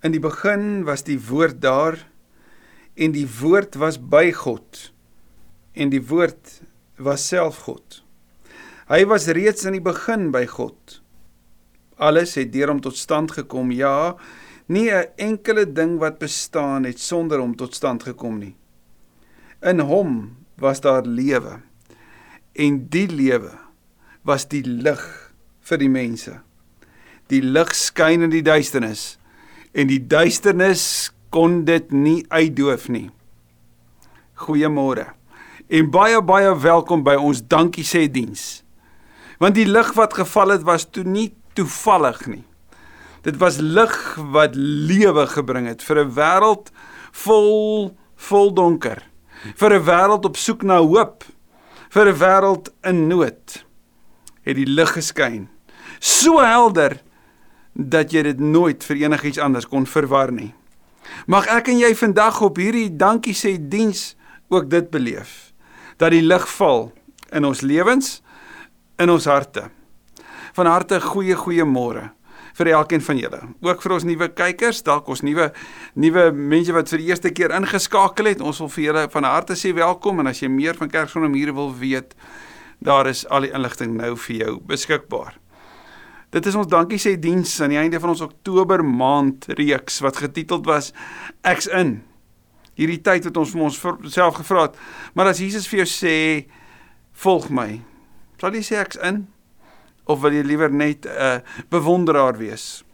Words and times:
In 0.00 0.14
die 0.14 0.22
begin 0.22 0.86
was 0.88 1.04
die 1.04 1.18
woord 1.20 1.58
daar 1.60 1.98
en 2.96 3.12
die 3.12 3.26
woord 3.28 3.76
was 3.80 3.98
by 4.00 4.30
God 4.32 4.86
en 5.76 5.92
die 5.92 6.00
woord 6.00 6.60
was 6.96 7.26
self 7.28 7.66
God. 7.66 8.00
Hy 8.88 9.04
was 9.06 9.28
reeds 9.28 9.66
in 9.68 9.76
die 9.76 9.84
begin 9.84 10.30
by 10.32 10.46
God. 10.48 11.00
Alles 12.00 12.32
het 12.40 12.48
deur 12.54 12.72
hom 12.72 12.80
tot 12.80 12.96
stand 12.96 13.36
gekom. 13.36 13.70
Ja, 13.76 14.16
nie 14.66 14.88
'n 14.90 15.12
enkele 15.16 15.66
ding 15.66 15.98
wat 15.98 16.18
bestaan 16.18 16.84
het 16.84 16.98
sonder 16.98 17.38
hom 17.38 17.54
tot 17.56 17.74
stand 17.74 18.02
gekom 18.02 18.38
nie. 18.38 18.56
In 19.62 19.80
hom 19.80 20.36
was 20.56 20.80
daar 20.80 21.04
lewe 21.04 21.60
en 22.54 22.88
die 22.88 23.06
lewe 23.06 23.52
was 24.24 24.48
die 24.48 24.64
lig 24.64 25.32
vir 25.60 25.78
die 25.78 25.88
mense. 25.88 26.40
Die 27.28 27.42
lig 27.42 27.74
skyn 27.74 28.22
in 28.22 28.30
die 28.30 28.42
duisternis 28.42 29.19
en 29.72 29.90
die 29.90 30.00
duisternis 30.06 30.84
kon 31.30 31.64
dit 31.64 31.92
nie 31.94 32.24
uitdoof 32.28 32.88
nie. 32.90 33.08
Goeiemôre. 34.40 35.10
En 35.70 35.90
baie 35.94 36.18
baie 36.26 36.54
welkom 36.58 37.04
by 37.06 37.14
ons 37.20 37.42
dankie 37.46 37.86
sê 37.86 38.06
diens. 38.10 38.62
Want 39.38 39.54
die 39.54 39.68
lig 39.68 39.92
wat 39.96 40.16
geval 40.18 40.56
het 40.56 40.64
was 40.66 40.88
toe 40.90 41.04
nie 41.06 41.30
toevallig 41.54 42.24
nie. 42.26 42.44
Dit 43.22 43.38
was 43.40 43.60
lig 43.60 43.94
wat 44.32 44.56
lewe 44.56 45.26
gebring 45.28 45.68
het 45.68 45.82
vir 45.82 46.04
'n 46.04 46.14
wêreld 46.16 46.72
vol 47.12 47.96
vol 48.16 48.52
donker. 48.54 49.02
Vir 49.56 49.74
'n 49.74 49.84
wêreld 49.84 50.24
op 50.24 50.36
soek 50.36 50.62
na 50.62 50.78
hoop. 50.78 51.24
Vir 51.90 52.08
'n 52.08 52.18
wêreld 52.18 52.72
in 52.82 53.06
nood. 53.08 53.64
Het 54.42 54.56
die 54.56 54.66
lig 54.66 54.92
geskyn. 54.92 55.48
So 56.00 56.38
helder 56.38 57.00
dat 57.74 58.12
jy 58.12 58.22
dit 58.22 58.40
nooit 58.40 58.84
vir 58.84 59.04
enigiets 59.06 59.38
anders 59.38 59.68
kon 59.68 59.86
verwar 59.86 60.32
nie. 60.32 60.52
Mag 61.26 61.48
ek 61.50 61.70
en 61.72 61.80
jy 61.80 61.90
vandag 61.96 62.40
op 62.44 62.58
hierdie 62.60 62.90
dankie 62.96 63.34
sê 63.34 63.56
diens 63.58 64.14
ook 64.50 64.70
dit 64.70 64.90
beleef 64.90 65.52
dat 66.00 66.14
die 66.14 66.24
lig 66.24 66.46
val 66.56 66.88
in 67.32 67.44
ons 67.44 67.60
lewens 67.60 68.20
in 69.00 69.10
ons 69.10 69.28
harte. 69.28 69.68
Van 70.56 70.66
harte 70.66 71.00
goeie 71.00 71.36
goeie 71.36 71.64
môre 71.64 72.10
vir 72.58 72.72
elkeen 72.74 73.02
van 73.04 73.18
julle. 73.20 73.40
Ook 73.64 73.82
vir 73.84 73.94
ons 73.96 74.04
nuwe 74.04 74.28
kykers, 74.36 74.82
dalk 74.84 75.08
ons 75.08 75.22
nuwe 75.24 75.50
nuwe 75.94 76.26
mense 76.34 76.74
wat 76.76 76.90
vir 76.92 77.02
die 77.02 77.10
eerste 77.12 77.32
keer 77.32 77.54
ingeskakel 77.56 78.32
het. 78.32 78.42
Ons 78.44 78.60
wil 78.60 78.72
vir 78.74 78.84
julle 78.88 79.04
van 79.12 79.28
harte 79.28 79.56
sê 79.56 79.72
welkom 79.76 80.20
en 80.20 80.30
as 80.30 80.42
jy 80.42 80.50
meer 80.52 80.76
van 80.78 80.90
Kerkgronde 80.92 81.32
hier 81.38 81.54
wil 81.56 81.72
weet, 81.76 82.16
daar 82.80 83.08
is 83.08 83.26
al 83.28 83.46
die 83.46 83.54
inligting 83.56 83.96
nou 83.96 84.16
vir 84.26 84.36
jou 84.42 84.58
beskikbaar. 84.66 85.38
Dit 86.30 86.46
is 86.46 86.54
ons 86.54 86.68
dankie 86.70 86.98
sê 87.02 87.16
diens 87.18 87.56
aan 87.60 87.72
die 87.74 87.80
einde 87.80 87.98
van 87.98 88.12
ons 88.12 88.22
Oktober 88.22 88.84
maand 88.86 89.48
reeks 89.58 89.98
wat 90.04 90.20
getiteld 90.22 90.68
was 90.68 90.92
Ek's 91.42 91.66
in. 91.66 91.98
Hierdie 92.78 93.00
tyd 93.02 93.26
wat 93.26 93.40
ons 93.40 93.50
vir 93.50 93.64
ons 93.66 93.78
self 94.14 94.38
gevra 94.38 94.68
het, 94.68 94.76
maar 95.12 95.32
as 95.32 95.40
Jesus 95.42 95.66
vir 95.68 95.82
jou 95.82 95.88
sê 95.90 96.14
volg 97.24 97.50
my, 97.52 97.80
sal 98.40 98.54
jy 98.56 98.62
sê 98.64 98.78
ek's 98.80 99.00
in 99.04 99.24
of 100.08 100.22
wil 100.22 100.32
jy 100.32 100.44
liewer 100.46 100.72
net 100.72 101.04
'n 101.04 101.10
uh, 101.10 101.40
bewonderaar 101.68 102.38
wees? 102.38 102.84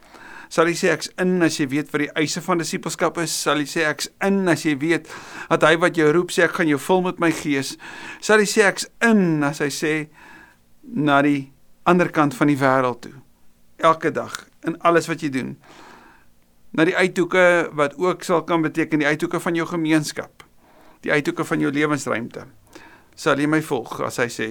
Sal 0.48 0.66
jy 0.66 0.74
sê 0.74 0.88
ek's 0.94 1.10
in 1.18 1.42
as 1.42 1.60
jy 1.60 1.68
weet 1.68 1.92
wat 1.92 2.00
die 2.02 2.14
eise 2.16 2.40
van 2.40 2.58
disippelskap 2.58 3.18
is? 3.18 3.30
Sal 3.30 3.58
jy 3.58 3.66
sê 3.66 3.84
ek's 3.86 4.08
in 4.22 4.48
as 4.48 4.64
jy 4.64 4.74
weet 4.78 5.06
dat 5.50 5.62
hy 5.62 5.76
wat 5.76 5.96
jou 5.96 6.10
roep 6.12 6.30
sê 6.30 6.44
ek 6.44 6.56
gaan 6.56 6.68
jou 6.68 6.78
vul 6.78 7.02
met 7.02 7.20
my 7.20 7.30
gees? 7.30 7.76
Sal 8.20 8.38
jy 8.38 8.46
sê 8.46 8.66
ek's 8.66 8.88
in 9.02 9.44
as 9.44 9.60
hy 9.60 9.70
sê 9.70 10.08
na 10.82 11.22
die 11.22 11.52
ander 11.84 12.08
kant 12.10 12.34
van 12.34 12.48
die 12.48 12.58
wêreld 12.58 13.00
toe? 13.02 13.25
Elke 13.76 14.12
dag 14.12 14.46
in 14.66 14.78
alles 14.80 15.08
wat 15.10 15.22
jy 15.22 15.30
doen. 15.32 15.56
Na 16.76 16.84
die 16.84 16.96
uithoeke 16.96 17.70
wat 17.76 17.96
ook 18.00 18.24
sal 18.26 18.44
kan 18.44 18.62
beteken 18.64 19.00
die 19.02 19.08
uithoeke 19.08 19.40
van 19.40 19.54
jou 19.54 19.66
gemeenskap. 19.68 20.44
Die 21.04 21.12
uithoeke 21.12 21.44
van 21.44 21.60
jou 21.60 21.72
lewensruimte. 21.72 22.46
Sal 23.14 23.40
jy 23.40 23.48
my 23.48 23.62
volg 23.64 24.00
as 24.04 24.20
hy 24.20 24.28
sê 24.32 24.48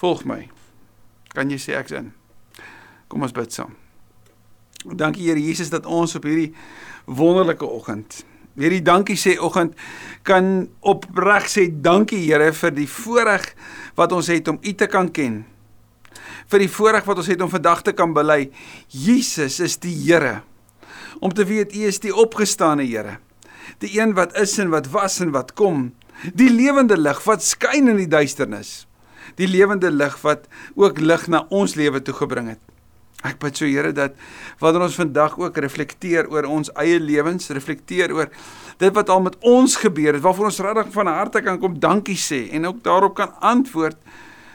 volg 0.00 0.24
my. 0.28 0.44
Kan 1.34 1.50
jy 1.50 1.58
sê 1.60 1.78
ek's 1.78 1.96
in. 1.96 2.12
Kom 3.08 3.24
ons 3.26 3.34
bid 3.34 3.52
saam. 3.52 3.74
Dankie 4.84 5.28
Here 5.28 5.40
Jesus 5.40 5.72
dat 5.72 5.86
ons 5.86 6.14
op 6.16 6.26
hierdie 6.28 6.52
wonderlike 7.08 7.64
oggend 7.64 8.24
hierdie 8.60 8.82
dankie 8.86 9.16
sê 9.18 9.34
oggend 9.42 9.74
kan 10.26 10.68
opreg 10.86 11.48
sê 11.50 11.66
dankie 11.68 12.22
Here 12.24 12.52
vir 12.54 12.74
die 12.74 12.88
voorreg 12.90 13.48
wat 13.98 14.14
ons 14.14 14.30
het 14.30 14.48
om 14.48 14.60
U 14.62 14.72
te 14.78 14.88
kan 14.90 15.10
ken 15.10 15.42
vir 16.52 16.64
die 16.64 16.70
voorreg 16.70 17.06
wat 17.08 17.20
ons 17.22 17.30
het 17.30 17.42
om 17.44 17.52
vandag 17.52 17.84
te 17.86 17.94
kan 17.96 18.14
bely. 18.16 18.48
Jesus 18.88 19.60
is 19.64 19.76
die 19.82 19.94
Here. 20.04 20.42
Om 21.20 21.32
te 21.34 21.46
weet 21.48 21.74
U 21.74 21.84
is 21.88 22.00
die 22.02 22.14
opgestane 22.14 22.86
Here. 22.86 23.18
Die 23.82 23.94
een 23.98 24.14
wat 24.14 24.36
is 24.38 24.58
en 24.58 24.72
wat 24.74 24.90
was 24.92 25.20
en 25.24 25.32
wat 25.34 25.54
kom. 25.58 25.92
Die 26.36 26.50
lewende 26.50 26.96
lig 26.96 27.22
wat 27.26 27.44
skyn 27.44 27.90
in 27.92 27.98
die 28.02 28.10
duisternis. 28.10 28.84
Die 29.40 29.48
lewende 29.48 29.90
lig 29.90 30.14
wat 30.22 30.46
ook 30.76 31.00
lig 31.00 31.26
na 31.32 31.44
ons 31.50 31.74
lewe 31.78 32.02
toe 32.04 32.14
gebring 32.14 32.54
het. 32.54 32.62
Ek 33.24 33.38
bid 33.40 33.56
so 33.56 33.64
Here 33.64 33.92
dat 33.96 34.18
wanneer 34.60 34.84
ons 34.84 34.98
vandag 35.00 35.38
ook 35.40 35.56
reflekteer 35.64 36.28
oor 36.32 36.44
ons 36.50 36.68
eie 36.80 36.98
lewens, 37.00 37.48
reflekteer 37.56 38.12
oor 38.12 38.28
dit 38.80 38.92
wat 38.92 39.08
al 39.08 39.22
met 39.24 39.38
ons 39.40 39.78
gebeur 39.80 40.12
het, 40.12 40.22
waarvoor 40.24 40.50
ons 40.50 40.60
regtig 40.66 40.92
van 40.92 41.08
harte 41.08 41.40
kan 41.46 41.60
kom 41.62 41.78
dankie 41.80 42.18
sê 42.20 42.44
en 42.52 42.68
ook 42.68 42.82
daarop 42.84 43.16
kan 43.16 43.32
antwoord 43.40 43.96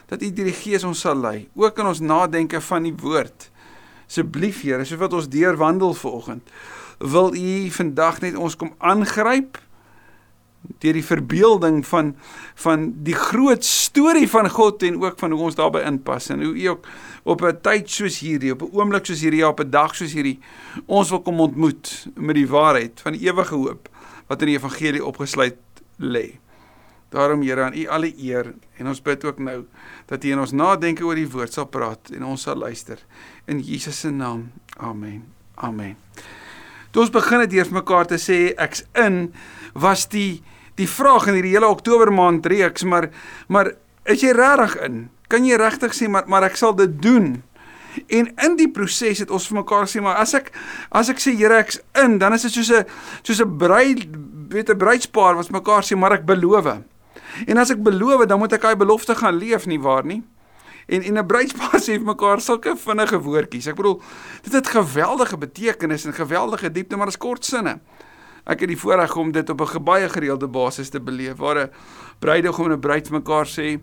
dat 0.10 0.22
U 0.22 0.32
deur 0.34 0.50
die 0.50 0.58
Gees 0.58 0.84
ons 0.84 1.00
sal 1.06 1.18
lei, 1.22 1.48
ook 1.56 1.80
in 1.80 1.86
ons 1.86 2.02
nadenke 2.02 2.62
van 2.62 2.84
die 2.84 2.96
woord. 2.98 3.50
Asseblief 4.10 4.64
Here, 4.66 4.86
soos 4.86 5.02
wat 5.02 5.14
ons 5.14 5.30
deurwandel 5.30 5.94
vanoggend, 5.94 6.54
wil 7.00 7.36
U 7.36 7.70
vandag 7.72 8.22
net 8.26 8.38
ons 8.38 8.58
kom 8.60 8.74
aangryp 8.78 9.60
deur 10.84 10.98
die 10.98 11.06
verbeelding 11.06 11.78
van 11.88 12.12
van 12.60 12.90
die 13.08 13.16
groot 13.16 13.64
storie 13.64 14.28
van 14.28 14.50
God 14.52 14.84
en 14.84 14.98
ook 15.02 15.20
van 15.20 15.32
hoe 15.32 15.46
ons 15.48 15.56
daarbey 15.56 15.86
inpas 15.88 16.28
en 16.34 16.44
hoe 16.44 16.52
U 16.52 16.66
ook 16.74 16.88
op 17.24 17.42
'n 17.42 17.62
tyd 17.62 17.90
soos 17.90 18.20
hierdie, 18.20 18.52
op 18.52 18.62
'n 18.62 18.76
oomblik 18.76 19.06
soos 19.06 19.22
hierdie, 19.22 19.48
op 19.48 19.60
'n 19.60 19.70
dag 19.70 19.96
soos 19.96 20.14
hierdie 20.14 20.40
ons 20.86 21.10
wil 21.10 21.22
kom 21.22 21.40
ontmoet 21.40 22.08
met 22.16 22.36
die 22.36 22.48
waarheid 22.48 23.02
van 23.02 23.14
die 23.14 23.28
ewige 23.28 23.56
hoop 23.56 23.90
wat 24.28 24.42
in 24.42 24.48
die 24.48 24.58
evangelie 24.58 25.06
opgesluit 25.06 25.58
lê. 25.98 26.40
Daarom 27.10 27.42
Here 27.42 27.64
aan 27.64 27.74
U 27.74 27.88
alle 27.90 28.12
eer 28.18 28.54
en 28.78 28.88
ons 28.88 29.02
bid 29.02 29.24
ook 29.26 29.40
nou 29.42 29.64
dat 30.06 30.24
U 30.24 30.32
in 30.32 30.40
ons 30.40 30.54
nadenke 30.54 31.06
oor 31.06 31.18
die 31.18 31.30
woord 31.30 31.54
sal 31.54 31.66
praat 31.66 32.12
en 32.14 32.26
ons 32.26 32.42
sal 32.46 32.60
luister 32.62 33.02
in 33.50 33.62
Jesus 33.66 34.00
se 34.00 34.12
naam. 34.14 34.52
Amen. 34.78 35.24
Amen. 35.56 35.98
Toe 36.92 37.04
ons 37.06 37.14
begin 37.14 37.44
het 37.44 37.54
eers 37.54 37.74
mekaar 37.74 38.08
te 38.10 38.18
sê 38.22 38.54
ek's 38.58 38.86
in 38.98 39.30
was 39.74 40.08
die 40.10 40.42
die 40.80 40.88
vraag 40.88 41.28
in 41.28 41.36
hierdie 41.36 41.58
hele 41.58 41.68
Oktober 41.68 42.12
maand 42.14 42.46
reeks 42.50 42.86
maar 42.88 43.10
maar 43.48 43.74
is 44.10 44.24
jy 44.24 44.32
regtig 44.34 44.78
in? 44.86 45.10
Kan 45.30 45.46
jy 45.46 45.58
regtig 45.60 45.94
sê 45.98 46.10
maar 46.10 46.30
maar 46.30 46.46
ek 46.48 46.58
sal 46.62 46.78
dit 46.78 46.94
doen? 47.02 47.40
En 48.08 48.30
in 48.30 48.56
die 48.58 48.70
proses 48.70 49.22
het 49.26 49.34
ons 49.34 49.50
vir 49.50 49.60
mekaar 49.60 49.90
sê 49.90 50.02
maar 50.02 50.22
as 50.22 50.36
ek 50.38 50.54
as 50.94 51.10
ek 51.10 51.22
sê 51.22 51.34
Here 51.38 51.58
ek's 51.58 51.82
in, 51.98 52.18
dan 52.22 52.38
is 52.38 52.46
dit 52.46 52.54
soos 52.54 52.72
'n 52.72 52.86
soos 53.24 53.42
'n 53.42 53.58
bruid 53.58 54.06
weet 54.50 54.70
'n 54.70 54.78
bruidspaar 54.78 55.36
wat 55.36 55.50
mekaar 55.50 55.84
sê 55.84 55.98
maar 55.98 56.14
ek 56.14 56.26
beloof. 56.26 56.82
En 57.46 57.58
as 57.58 57.70
ek 57.70 57.84
beloof, 57.84 58.26
dan 58.26 58.40
moet 58.40 58.54
ek 58.54 58.62
daai 58.62 58.76
belofte 58.76 59.16
gaan 59.16 59.38
leef 59.38 59.66
nie 59.66 59.80
waar 59.80 60.06
nie. 60.06 60.24
En 60.88 61.02
en 61.02 61.18
'n 61.18 61.26
bruidspaar 61.26 61.80
sê 61.80 61.98
vir 62.00 62.06
mekaar 62.06 62.42
sulke 62.42 62.76
vinnige 62.76 63.20
woordjies. 63.22 63.68
Ek 63.68 63.76
bedoel, 63.76 64.02
dit 64.44 64.54
het 64.54 64.68
geweldige 64.68 65.38
betekenis 65.38 66.06
en 66.06 66.14
geweldige 66.14 66.72
diepte, 66.72 66.98
maar 66.98 67.08
is 67.08 67.18
kort 67.18 67.46
sinne. 67.46 67.80
Ek 68.46 68.60
het 68.60 68.70
die 68.72 68.80
voorreg 68.80 69.16
om 69.16 69.32
dit 69.32 69.50
op 69.50 69.62
'n 69.62 69.84
baie 69.84 70.10
gereelde 70.10 70.48
basis 70.48 70.90
te 70.90 71.00
beleef 71.00 71.38
waar 71.38 71.58
'n 71.58 71.72
bruidegom 72.20 72.66
en 72.66 72.72
'n 72.72 72.80
bruid 72.80 73.10
mekaar 73.10 73.46
sê 73.46 73.80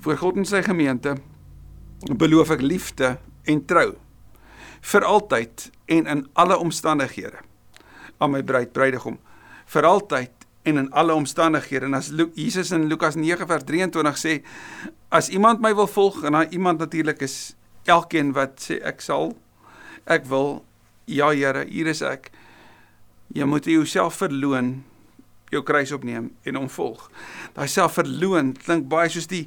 voor 0.00 0.16
God 0.16 0.36
en 0.36 0.44
sy 0.44 0.62
gemeente 0.62 1.16
beloof 2.06 2.50
ek 2.50 2.62
liefde 2.62 3.18
en 3.44 3.64
trou 3.66 3.96
vir 4.80 5.04
altyd 5.04 5.70
en 5.86 6.06
in 6.06 6.26
alle 6.38 6.58
omstandighede 6.58 7.40
aan 8.18 8.30
my 8.30 8.42
bruid 8.42 8.72
bruidegom 8.72 9.18
vir 9.66 9.88
altyd 9.88 10.37
en 10.68 10.78
in 10.84 10.92
alle 10.92 11.14
omstandighede. 11.14 11.88
En 11.88 11.94
as 11.94 12.12
Jesus 12.34 12.70
in 12.70 12.86
Lukas 12.88 13.14
9 13.14 13.46
vers 13.46 13.64
23 13.64 14.18
sê 14.18 14.42
as 15.08 15.28
iemand 15.28 15.60
my 15.60 15.74
wil 15.74 15.88
volg 15.88 16.22
en 16.24 16.32
dan 16.32 16.46
iemand 16.50 16.78
natuurlik 16.78 17.22
is 17.24 17.56
elkeen 17.88 18.32
wat 18.36 18.60
sê 18.68 18.80
ek 18.84 19.00
sal 19.00 19.32
ek 20.08 20.26
wil 20.28 20.64
ja 21.08 21.30
Here, 21.32 21.64
hier 21.68 21.88
is 21.88 22.02
ek. 22.04 22.30
Jy 23.32 23.44
moet 23.48 23.66
jouself 23.68 24.20
verloon, 24.20 24.82
jou 25.52 25.62
kruis 25.64 25.92
opneem 25.96 26.30
en 26.48 26.58
hom 26.58 26.68
volg. 26.72 27.06
Daai 27.56 27.68
selfverloon 27.68 28.54
klink 28.60 28.88
baie 28.92 29.08
soos 29.12 29.28
die 29.30 29.46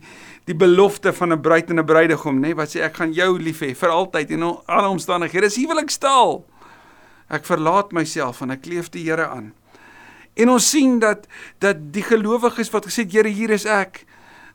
die 0.49 0.57
belofte 0.57 1.13
van 1.13 1.33
'n 1.33 1.41
bruid 1.41 1.69
en 1.69 1.79
'n 1.79 1.85
bruidegom, 1.85 2.35
nê, 2.35 2.47
nee, 2.49 2.55
wat 2.55 2.69
sê 2.69 2.81
ek 2.81 2.97
gaan 2.97 3.13
jou 3.13 3.37
lief 3.39 3.61
hê 3.61 3.75
vir 3.75 3.89
altyd 3.89 4.31
en 4.31 4.41
in 4.41 4.57
alle 4.67 4.87
omstandighede. 4.89 5.47
Dis 5.47 5.55
huwelikstaal. 5.55 6.45
Ek 7.29 7.45
verlaat 7.45 7.91
myself 7.91 8.41
en 8.41 8.51
ek 8.51 8.61
kleef 8.61 8.89
die 8.89 9.03
Here 9.03 9.27
aan. 9.27 9.53
En 10.33 10.49
ons 10.49 10.69
sien 10.69 10.99
dat 10.99 11.27
dat 11.59 11.77
die 11.93 12.03
gelowiges 12.03 12.71
wat 12.71 12.87
gesê 12.87 13.03
het 13.05 13.13
Here 13.13 13.29
hier 13.29 13.51
is 13.51 13.65
ek, 13.65 14.05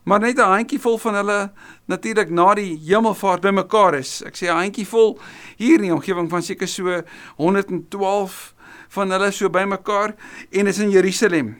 maar 0.04 0.20
net 0.20 0.38
'n 0.38 0.52
handjievol 0.52 0.98
van 0.98 1.14
hulle 1.14 1.52
natuurlik 1.86 2.30
na 2.30 2.54
die 2.54 2.78
hemelvaart 2.78 3.40
bymekaar 3.40 3.94
is. 3.94 4.22
Ek 4.22 4.36
sê 4.36 4.46
'n 4.48 4.56
handjievol 4.56 5.18
hier 5.56 5.76
in 5.76 5.82
die 5.82 5.94
omgewing 5.94 6.30
van 6.30 6.42
seker 6.42 6.68
so 6.68 7.02
112 7.36 8.54
van 8.88 9.10
hulle 9.10 9.30
so 9.30 9.48
bymekaar 9.48 10.14
en 10.50 10.66
is 10.66 10.78
in 10.78 10.90
Jerusalem. 10.90 11.56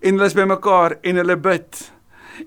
En 0.00 0.14
hulle 0.14 0.26
is 0.26 0.34
bymekaar 0.34 0.98
en 1.02 1.16
hulle 1.16 1.36
bid 1.36 1.92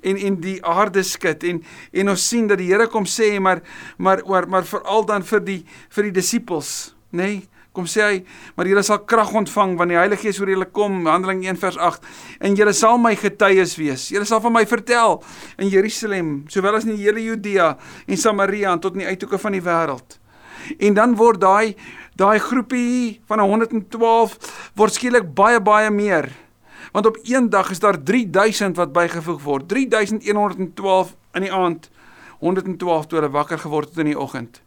en 0.01 0.17
en 0.17 0.35
die 0.41 0.65
aarde 0.65 1.03
skud 1.03 1.43
en 1.43 1.63
en 1.91 2.09
ons 2.09 2.27
sien 2.27 2.47
dat 2.47 2.57
die 2.57 2.69
Here 2.71 2.87
kom 2.87 3.05
sê 3.05 3.39
maar 3.39 3.61
maar 3.97 4.21
maar, 4.27 4.47
maar 4.47 4.65
veral 4.65 5.05
dan 5.05 5.23
vir 5.23 5.39
die 5.39 5.65
vir 5.89 6.03
die 6.03 6.11
disippels, 6.11 6.95
nê? 7.11 7.17
Nee, 7.17 7.47
kom 7.75 7.85
sê 7.89 8.01
hy, 8.01 8.15
maar 8.57 8.67
julle 8.69 8.83
sal 8.85 9.03
krag 9.09 9.31
ontvang 9.37 9.75
wanneer 9.79 9.99
die 9.99 10.01
Heilige 10.01 10.27
Gees 10.27 10.39
oor 10.41 10.49
julle 10.51 10.67
kom, 10.73 11.03
Handeling 11.07 11.43
1 11.45 11.59
vers 11.61 11.77
8, 11.77 12.07
en 12.41 12.57
julle 12.57 12.73
sal 12.73 12.97
my 13.01 13.13
getuies 13.19 13.75
wees. 13.79 14.07
Julle 14.13 14.25
sal 14.27 14.41
van 14.43 14.55
my 14.55 14.65
vertel 14.69 15.19
in 15.61 15.69
Jerusalem, 15.71 16.33
sowel 16.49 16.79
as 16.79 16.87
in 16.87 16.95
die 16.95 17.05
hele 17.05 17.23
Judea 17.23 17.75
en 18.07 18.19
Samaria 18.19 18.73
en 18.73 18.81
tot 18.83 18.97
in 18.97 19.05
die 19.05 19.11
uithoeke 19.11 19.39
van 19.41 19.57
die 19.57 19.63
wêreld. 19.63 20.17
En 20.79 20.97
dan 20.97 21.15
word 21.19 21.41
daai 21.41 21.75
daai 22.19 22.39
groepie 22.43 23.21
van 23.31 23.39
112 23.39 24.33
word 24.75 24.95
skielik 24.95 25.29
baie 25.35 25.61
baie 25.63 25.91
meer. 25.93 26.27
Want 26.91 27.05
op 27.05 27.19
een 27.23 27.47
dag 27.49 27.69
is 27.71 27.79
daar 27.79 27.95
3000 28.03 28.75
wat 28.75 28.91
bygevoeg 28.91 29.43
word. 29.43 29.67
3112 29.69 31.15
in 31.37 31.45
die 31.45 31.53
aand, 31.53 31.87
112 32.39 33.05
toe 33.05 33.19
hulle 33.19 33.31
wakker 33.31 33.61
geword 33.61 33.93
het 33.93 34.03
in 34.03 34.11
die 34.11 34.19
oggend. 34.19 34.59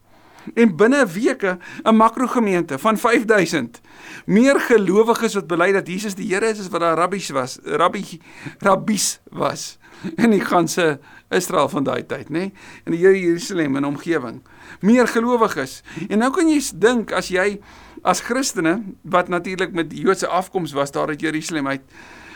En 0.54 0.76
binne 0.76 1.06
weke 1.06 1.58
'n 1.82 1.94
makrogemeente 1.96 2.78
van 2.78 2.98
5000. 2.98 3.80
Meer 4.26 4.60
gelowiges 4.60 5.34
wat 5.34 5.46
bely 5.46 5.72
dat 5.72 5.86
Jesus 5.86 6.14
die 6.14 6.34
Here 6.34 6.46
is 6.46 6.60
as 6.60 6.68
wat 6.68 6.80
daar 6.80 6.96
rabbies 6.96 7.30
was, 7.30 7.58
rabbi 7.62 8.20
rabbies 8.58 9.20
was 9.30 9.78
in 10.16 10.30
die 10.30 10.44
ganse 10.44 11.00
Israel 11.28 11.68
van 11.68 11.84
daai 11.84 12.06
tyd, 12.06 12.28
nê? 12.28 12.38
Nee? 12.38 12.52
In 12.84 12.92
die 12.92 13.00
Here 13.00 13.20
Jerusalem 13.20 13.76
en 13.76 13.86
omgewing. 13.86 14.42
Meer 14.80 15.08
gelowiges. 15.08 15.82
En 16.08 16.18
nou 16.18 16.30
kan 16.32 16.48
jy 16.48 16.60
dink 16.74 17.12
as 17.12 17.28
jy 17.28 17.60
as 18.02 18.20
Christene 18.20 18.82
wat 19.02 19.28
natuurlik 19.28 19.72
met 19.72 19.92
Joodse 19.92 20.26
afkoms 20.26 20.72
was 20.72 20.90
daar 20.90 21.08
uit 21.08 21.20
Jerusalem 21.20 21.66
uit 21.66 21.82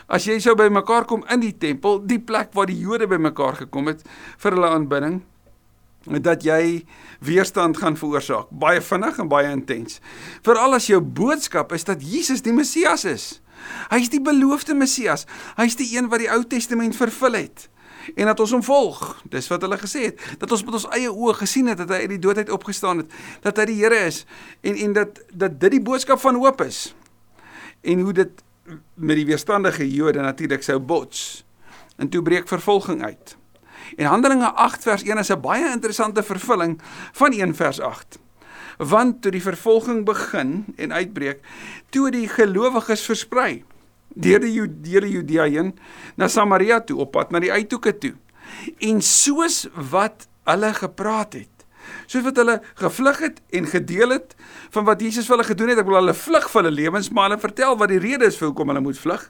As 0.06 0.22
jy 0.22 0.36
sou 0.38 0.52
by 0.54 0.68
mekaar 0.70 1.02
kom 1.10 1.24
in 1.34 1.40
die 1.42 1.54
tempel, 1.58 1.98
die 2.06 2.20
plek 2.22 2.52
waar 2.54 2.68
die 2.70 2.78
Jode 2.78 3.08
by 3.10 3.18
mekaar 3.18 3.56
gekom 3.58 3.88
het 3.90 4.04
vir 4.38 4.54
hulle 4.54 4.68
aanbidding, 4.70 5.16
dat 6.06 6.44
jy 6.46 6.84
weerstand 7.20 7.76
gaan 7.76 7.96
veroorsaak, 7.98 8.50
baie 8.50 8.80
vinnig 8.80 9.18
en 9.18 9.28
baie 9.28 9.50
intens. 9.50 10.00
Veral 10.46 10.76
as 10.78 10.86
jou 10.86 11.00
boodskap 11.00 11.72
is 11.72 11.84
dat 11.84 12.02
Jesus 12.02 12.42
die 12.42 12.54
Messias 12.54 13.04
is. 13.04 13.26
Hy 13.90 14.02
is 14.04 14.12
die 14.12 14.22
beloofde 14.22 14.74
Messias. 14.74 15.26
Hy 15.56 15.66
is 15.66 15.78
die 15.78 15.88
een 15.96 16.10
wat 16.12 16.22
die 16.22 16.30
Ou 16.30 16.42
Testament 16.44 16.96
vervul 16.96 17.40
het 17.40 17.68
en 18.14 18.28
dat 18.30 18.40
ons 18.40 18.52
hom 18.54 18.62
volg. 18.62 19.00
Dis 19.30 19.48
wat 19.50 19.64
hulle 19.64 19.78
gesê 19.80 20.10
het, 20.10 20.20
dat 20.38 20.52
ons 20.54 20.62
met 20.66 20.76
ons 20.78 20.88
eie 20.94 21.10
oë 21.10 21.34
gesien 21.40 21.70
het 21.72 21.80
dat 21.82 21.90
hy 21.90 22.04
uit 22.04 22.12
die 22.14 22.22
dood 22.22 22.38
uit 22.38 22.52
opgestaan 22.54 23.02
het, 23.02 23.16
dat 23.42 23.58
hy 23.58 23.66
die 23.72 23.78
Here 23.80 23.98
is 24.06 24.24
en 24.62 24.78
en 24.86 24.94
dat 24.96 25.22
dat 25.32 25.58
dit 25.60 25.78
die 25.78 25.82
boodskap 25.82 26.22
van 26.22 26.38
hoop 26.40 26.62
is. 26.64 26.94
En 27.82 28.04
hoe 28.06 28.14
dit 28.14 28.44
met 28.94 29.18
die 29.18 29.26
weerstandige 29.26 29.86
Jode 29.90 30.22
natuurlik 30.22 30.62
sou 30.62 30.78
bots. 30.78 31.44
En 31.96 32.08
toe 32.08 32.22
breek 32.22 32.48
vervolging 32.48 33.02
uit. 33.04 33.36
En 33.96 34.06
Handelinge 34.06 34.52
8 34.52 34.82
vers 34.82 35.02
1 35.02 35.18
is 35.18 35.30
'n 35.30 35.40
baie 35.40 35.70
interessante 35.70 36.22
vervulling 36.22 36.80
van 37.12 37.32
1 37.32 37.54
vers 37.54 37.80
8. 37.80 38.18
Want 38.76 39.22
toe 39.22 39.30
die 39.30 39.42
vervolging 39.42 40.04
begin 40.04 40.64
en 40.76 40.92
uitbreek, 40.92 41.40
toe 41.90 42.10
die 42.10 42.28
gelowiges 42.28 43.04
versprei 43.04 43.64
deur 44.14 44.40
die 44.40 44.52
Judea 44.52 45.06
Judea 45.06 45.44
heen 45.44 45.78
na 46.16 46.28
Samaria 46.28 46.80
toe 46.80 46.98
op 46.98 47.10
pad 47.10 47.30
na 47.30 47.38
die 47.38 47.52
uithoeke 47.52 47.98
toe. 47.98 48.14
En 48.78 49.02
soos 49.02 49.68
wat 49.74 50.28
hulle 50.44 50.74
gepraat 50.74 51.32
het 51.32 51.56
soos 52.06 52.24
wat 52.26 52.38
hulle 52.40 52.56
gevlug 52.74 53.18
het 53.18 53.40
en 53.50 53.66
gedeel 53.66 54.16
het 54.16 54.34
van 54.74 54.86
wat 54.88 55.00
Jesus 55.02 55.26
vir 55.26 55.36
hulle 55.36 55.48
gedoen 55.48 55.72
het. 55.72 55.82
Ek 55.82 55.88
wil 55.88 56.00
hulle 56.00 56.16
vlug 56.16 56.48
vir 56.50 56.62
hulle 56.62 56.74
lewens, 56.74 57.10
maar 57.10 57.30
hulle 57.30 57.42
vertel 57.42 57.78
wat 57.80 57.92
die 57.92 58.02
rede 58.02 58.30
is 58.30 58.38
vir 58.40 58.50
hoekom 58.50 58.72
hulle 58.72 58.84
moet 58.84 58.98
vlug 58.98 59.28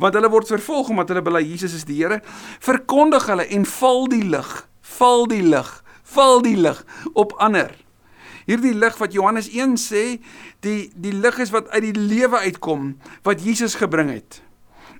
want 0.00 0.16
hulle 0.16 0.30
word 0.32 0.48
vervolg 0.48 0.88
omdat 0.92 1.12
hulle 1.12 1.24
bely 1.24 1.42
Jesus 1.44 1.76
is 1.76 1.86
die 1.88 1.98
Here, 2.00 2.20
verkondig 2.64 3.28
hulle 3.28 3.46
en 3.52 3.66
val 3.68 4.08
die 4.10 4.24
lig, 4.24 4.50
val 4.96 5.26
die 5.30 5.44
lig, 5.44 5.70
val 6.14 6.40
die 6.44 6.56
lig 6.56 6.80
op 7.12 7.36
ander. 7.38 7.74
Hierdie 8.48 8.74
lig 8.74 8.96
wat 8.98 9.14
Johannes 9.14 9.50
1 9.52 9.76
sê, 9.78 10.04
die 10.64 10.90
die 10.96 11.12
lig 11.14 11.38
is 11.44 11.52
wat 11.54 11.68
uit 11.74 11.84
die 11.90 11.94
lewe 11.94 12.40
uitkom 12.48 12.94
wat 13.26 13.44
Jesus 13.44 13.76
gebring 13.78 14.10
het. 14.10 14.40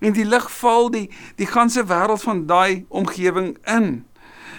En 0.00 0.14
die 0.16 0.28
lig 0.28 0.46
val 0.60 0.90
die 0.92 1.08
die 1.40 1.48
ganse 1.48 1.82
wêreld 1.88 2.22
van 2.22 2.44
daai 2.48 2.84
omgewing 2.88 3.56
in. 3.68 4.04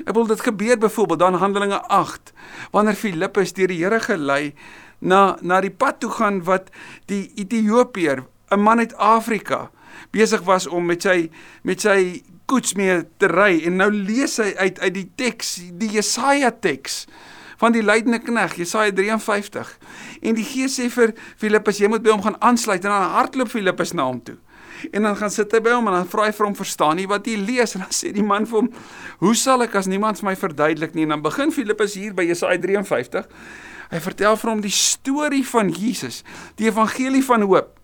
Ek 0.05 0.15
wil 0.17 0.27
dit 0.27 0.41
gebeur 0.41 0.77
byvoorbeeld 0.81 1.21
dan 1.21 1.39
Handelinge 1.41 1.79
8 1.87 2.33
wanneer 2.73 2.97
Filippus 2.97 3.53
deur 3.53 3.69
die 3.69 3.81
Here 3.83 4.01
gelei 4.01 4.53
na 4.99 5.37
na 5.41 5.61
die 5.61 5.73
pad 5.73 6.01
toe 6.01 6.11
gaan 6.11 6.41
wat 6.45 6.69
die 7.09 7.31
Ethiopiër, 7.35 8.25
'n 8.51 8.59
man 8.59 8.79
uit 8.79 8.95
Afrika, 8.97 9.69
besig 10.11 10.43
was 10.47 10.67
om 10.67 10.85
met 10.85 11.03
sy 11.07 11.29
met 11.67 11.81
sy 11.81 12.21
koets 12.51 12.75
mee 12.75 13.01
te 13.21 13.29
ry 13.31 13.61
en 13.67 13.79
nou 13.79 13.89
lees 13.91 14.37
hy 14.41 14.51
uit 14.59 14.79
uit 14.79 14.93
die 14.93 15.07
teks, 15.15 15.55
die 15.79 15.91
Jesaja 15.95 16.51
teks 16.51 17.05
van 17.61 17.75
die 17.75 17.83
lydende 17.85 18.17
knegg, 18.19 18.55
Jesaja 18.57 18.91
53. 18.97 19.75
En 20.25 20.37
die 20.37 20.45
Gees 20.45 20.79
sê 20.79 20.87
vir 20.89 21.13
Filippus, 21.37 21.77
jy 21.81 21.91
moet 21.91 22.01
by 22.01 22.15
hom 22.15 22.23
gaan 22.25 22.39
aansluit 22.41 22.81
en 22.81 22.89
dan 22.89 23.13
hardloop 23.13 23.51
Filippus 23.53 23.93
na 23.93 24.07
hom 24.09 24.21
toe. 24.25 24.39
En 24.89 25.05
dan 25.05 25.17
gaan 25.19 25.29
sit 25.29 25.51
hy 25.53 25.59
by 25.61 25.75
hom 25.75 25.91
en 25.91 25.99
dan 25.99 26.07
vra 26.09 26.25
hy 26.25 26.31
vir 26.33 26.45
hom, 26.47 26.55
"Verstaan 26.57 26.97
jy 26.97 27.05
wat 27.07 27.27
jy 27.27 27.37
lees?" 27.37 27.73
En 27.75 27.85
dan 27.85 27.93
sê 27.93 28.11
die 28.11 28.23
man 28.23 28.47
vir 28.49 28.59
hom, 28.59 28.69
"Hoe 29.19 29.35
sal 29.35 29.61
ek 29.61 29.75
as 29.75 29.85
niemand 29.85 30.19
vir 30.19 30.29
my 30.29 30.35
verduidelik 30.35 30.95
nie?" 30.95 31.03
En 31.03 31.09
dan 31.09 31.21
begin 31.21 31.51
Filippus 31.51 31.93
hier 31.93 32.13
by 32.13 32.25
Jesaja 32.25 32.57
53. 32.57 33.27
Hy 33.91 33.99
vertel 33.99 34.37
vir 34.37 34.49
hom 34.49 34.61
die 34.61 34.73
storie 34.73 35.45
van 35.45 35.69
Jesus, 35.69 36.23
die 36.55 36.65
evangelie 36.65 37.23
van 37.23 37.41
hoop. 37.41 37.80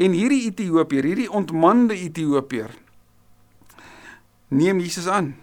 En 0.00 0.14
hierdie 0.16 0.46
Ethiopier, 0.48 1.04
hierdie 1.04 1.28
ontmande 1.28 1.96
Ethiopier 1.98 2.72
neem 4.50 4.80
Jesus 4.82 5.06
aan. 5.06 5.34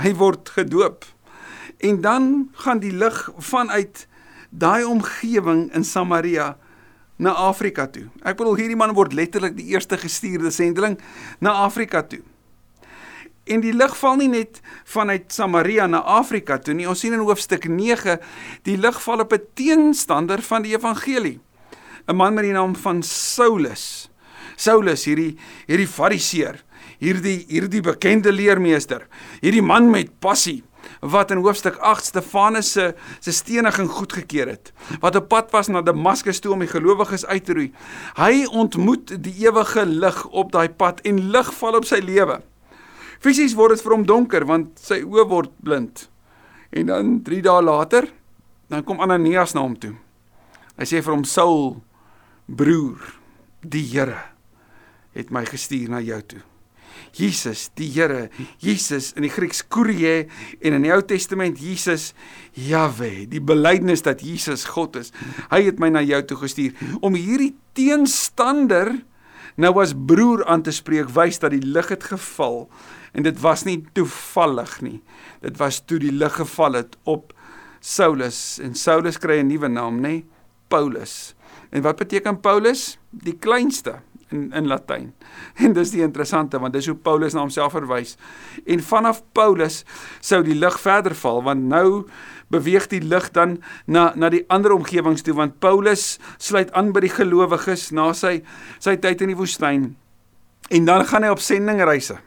Hy 0.00 0.14
word 0.18 0.48
gedoop. 0.56 1.04
En 1.84 2.00
dan 2.02 2.24
gaan 2.64 2.80
die 2.82 2.92
lig 2.96 3.18
vanuit 3.38 4.06
daai 4.50 4.84
omgewing 4.88 5.68
in 5.76 5.84
Samaria 5.84 6.56
na 7.20 7.34
Afrika 7.36 7.86
toe. 7.86 8.08
Ek 8.24 8.40
bedoel 8.40 8.58
hierdie 8.62 8.78
man 8.78 8.96
word 8.96 9.14
letterlik 9.14 9.54
die 9.58 9.68
eerste 9.74 10.00
gestuurde 10.00 10.50
sendeling 10.50 10.96
na 11.38 11.52
Afrika 11.66 12.02
toe. 12.02 12.22
En 13.50 13.62
die 13.62 13.74
lig 13.76 13.94
val 14.00 14.16
nie 14.18 14.30
net 14.32 14.62
vanuit 14.88 15.28
Samaria 15.32 15.86
na 15.86 16.00
Afrika 16.18 16.58
toe 16.58 16.74
nie. 16.74 16.88
Ons 16.88 17.04
sien 17.04 17.14
in 17.14 17.22
hoofstuk 17.22 17.68
9 17.68 18.16
die 18.66 18.78
lig 18.80 18.98
val 19.04 19.22
op 19.26 19.32
'n 19.36 19.46
teenstander 19.54 20.42
van 20.42 20.62
die 20.62 20.74
evangelie. 20.74 21.38
'n 22.10 22.16
man 22.16 22.34
met 22.34 22.44
die 22.44 22.52
naam 22.52 22.74
van 22.76 23.02
Saulus. 23.06 24.10
Saulus, 24.56 25.04
hierdie 25.06 25.36
hierdie 25.66 25.88
Fariseer, 25.88 26.58
hierdie 26.98 27.44
hierdie 27.48 27.82
bekende 27.84 28.32
leermeester, 28.32 29.06
hierdie 29.40 29.62
man 29.62 29.90
met 29.90 30.18
passie 30.20 30.62
wat 31.00 31.30
in 31.30 31.40
hoofstuk 31.44 31.76
8 31.78 32.10
Stefanus 32.10 32.72
se 32.72 32.94
se 33.20 33.32
steniging 33.32 33.88
goedgekeur 33.88 34.48
het, 34.48 34.72
wat 35.00 35.16
op 35.16 35.28
pad 35.28 35.50
was 35.52 35.68
na 35.68 35.82
Damaskus 35.82 36.40
toe 36.40 36.52
om 36.52 36.64
die 36.64 36.68
gelowiges 36.68 37.24
uit 37.26 37.44
te 37.44 37.54
roei. 37.56 37.70
Hy 38.18 38.46
ontmoet 38.50 39.14
die 39.22 39.34
ewige 39.46 39.86
lig 39.86 40.24
op 40.26 40.52
daai 40.52 40.68
pad 40.68 41.00
en 41.04 41.30
lig 41.30 41.52
val 41.60 41.78
op 41.78 41.86
sy 41.88 42.00
lewe. 42.04 42.40
Fisies 43.20 43.54
word 43.54 43.76
dit 43.76 43.84
vir 43.84 43.94
hom 43.94 44.06
donker 44.08 44.44
want 44.48 44.80
sy 44.80 45.02
oë 45.04 45.28
word 45.28 45.52
blind. 45.62 46.08
En 46.72 46.86
dan 46.86 47.18
3 47.22 47.42
dae 47.44 47.62
later, 47.62 48.08
dan 48.68 48.84
kom 48.84 49.00
Ananias 49.00 49.54
na 49.54 49.64
hom 49.64 49.76
toe. 49.78 49.94
Hy 50.78 50.86
sê 50.88 51.00
vir 51.04 51.12
hom 51.12 51.24
Saul, 51.28 51.80
broer, 52.56 53.00
die 53.60 53.84
Here 53.92 54.18
het 55.16 55.32
my 55.34 55.42
gestuur 55.48 55.90
na 55.90 56.00
jou 56.04 56.20
toe. 56.22 56.42
Jesus, 57.16 57.68
die 57.78 57.88
Here, 57.90 58.28
Jesus 58.62 59.10
in 59.18 59.24
die 59.26 59.32
Grieks 59.32 59.62
Kyrie 59.66 60.28
en 60.60 60.76
in 60.76 60.86
die 60.86 60.92
Ou 60.94 61.00
Testament 61.02 61.58
Jesus 61.62 62.12
Jahwe, 62.54 63.26
die 63.30 63.42
belydenis 63.42 64.04
dat 64.06 64.22
Jesus 64.24 64.66
God 64.70 65.00
is. 65.00 65.10
Hy 65.50 65.64
het 65.66 65.80
my 65.82 65.90
na 65.94 66.04
jou 66.06 66.20
toe 66.26 66.38
gestuur 66.44 66.76
om 67.02 67.18
hierdie 67.18 67.54
teenstander 67.78 68.94
nou 69.60 69.74
as 69.82 69.92
broer 69.92 70.44
aan 70.48 70.62
te 70.64 70.72
spreek, 70.72 71.10
wys 71.12 71.40
dat 71.42 71.52
die 71.54 71.64
lig 71.64 71.90
het 71.90 72.06
geval 72.12 72.64
en 73.16 73.26
dit 73.26 73.38
was 73.42 73.66
nie 73.66 73.80
toevallig 73.96 74.76
nie. 74.86 75.00
Dit 75.42 75.58
was 75.58 75.80
toe 75.82 75.98
die 76.02 76.14
lig 76.14 76.36
geval 76.38 76.78
het 76.78 76.94
op 77.10 77.34
Saulus 77.80 78.60
en 78.62 78.76
Saulus 78.78 79.18
kry 79.18 79.40
'n 79.40 79.48
nuwe 79.48 79.68
naam, 79.68 80.00
nê? 80.00 80.22
Paulus. 80.70 81.34
En 81.74 81.82
wat 81.82 81.98
beteken 81.98 82.40
Paulus? 82.42 82.94
Die 83.10 83.36
kleinste 83.38 83.98
in 84.30 84.52
in 84.54 84.66
Latyn. 84.66 85.12
En 85.64 85.74
dis 85.74 85.90
die 85.90 86.02
interessante 86.02 86.58
want 86.62 86.74
dis 86.74 86.86
hoe 86.86 86.96
Paulus 86.96 87.34
na 87.34 87.42
homself 87.42 87.74
verwys. 87.74 88.16
En 88.66 88.82
vanaf 88.82 89.22
Paulus 89.36 89.82
sou 90.20 90.42
die 90.46 90.56
lig 90.58 90.78
verder 90.80 91.14
val 91.18 91.42
want 91.46 91.66
nou 91.70 92.06
beweeg 92.50 92.88
die 92.90 93.02
lig 93.02 93.30
dan 93.34 93.58
na 93.86 94.10
na 94.14 94.30
die 94.30 94.44
ander 94.48 94.74
omgewings 94.74 95.26
toe 95.26 95.34
want 95.38 95.58
Paulus 95.62 96.18
sluit 96.38 96.72
aan 96.78 96.94
by 96.94 97.04
die 97.06 97.14
gelowiges 97.14 97.90
na 97.94 98.12
sy 98.14 98.40
sy 98.78 98.96
tyd 98.96 99.26
in 99.26 99.34
die 99.34 99.38
woestyn. 99.38 99.92
En 100.70 100.86
dan 100.86 101.06
gaan 101.10 101.26
hy 101.26 101.34
op 101.34 101.42
sendingreise. 101.42 102.20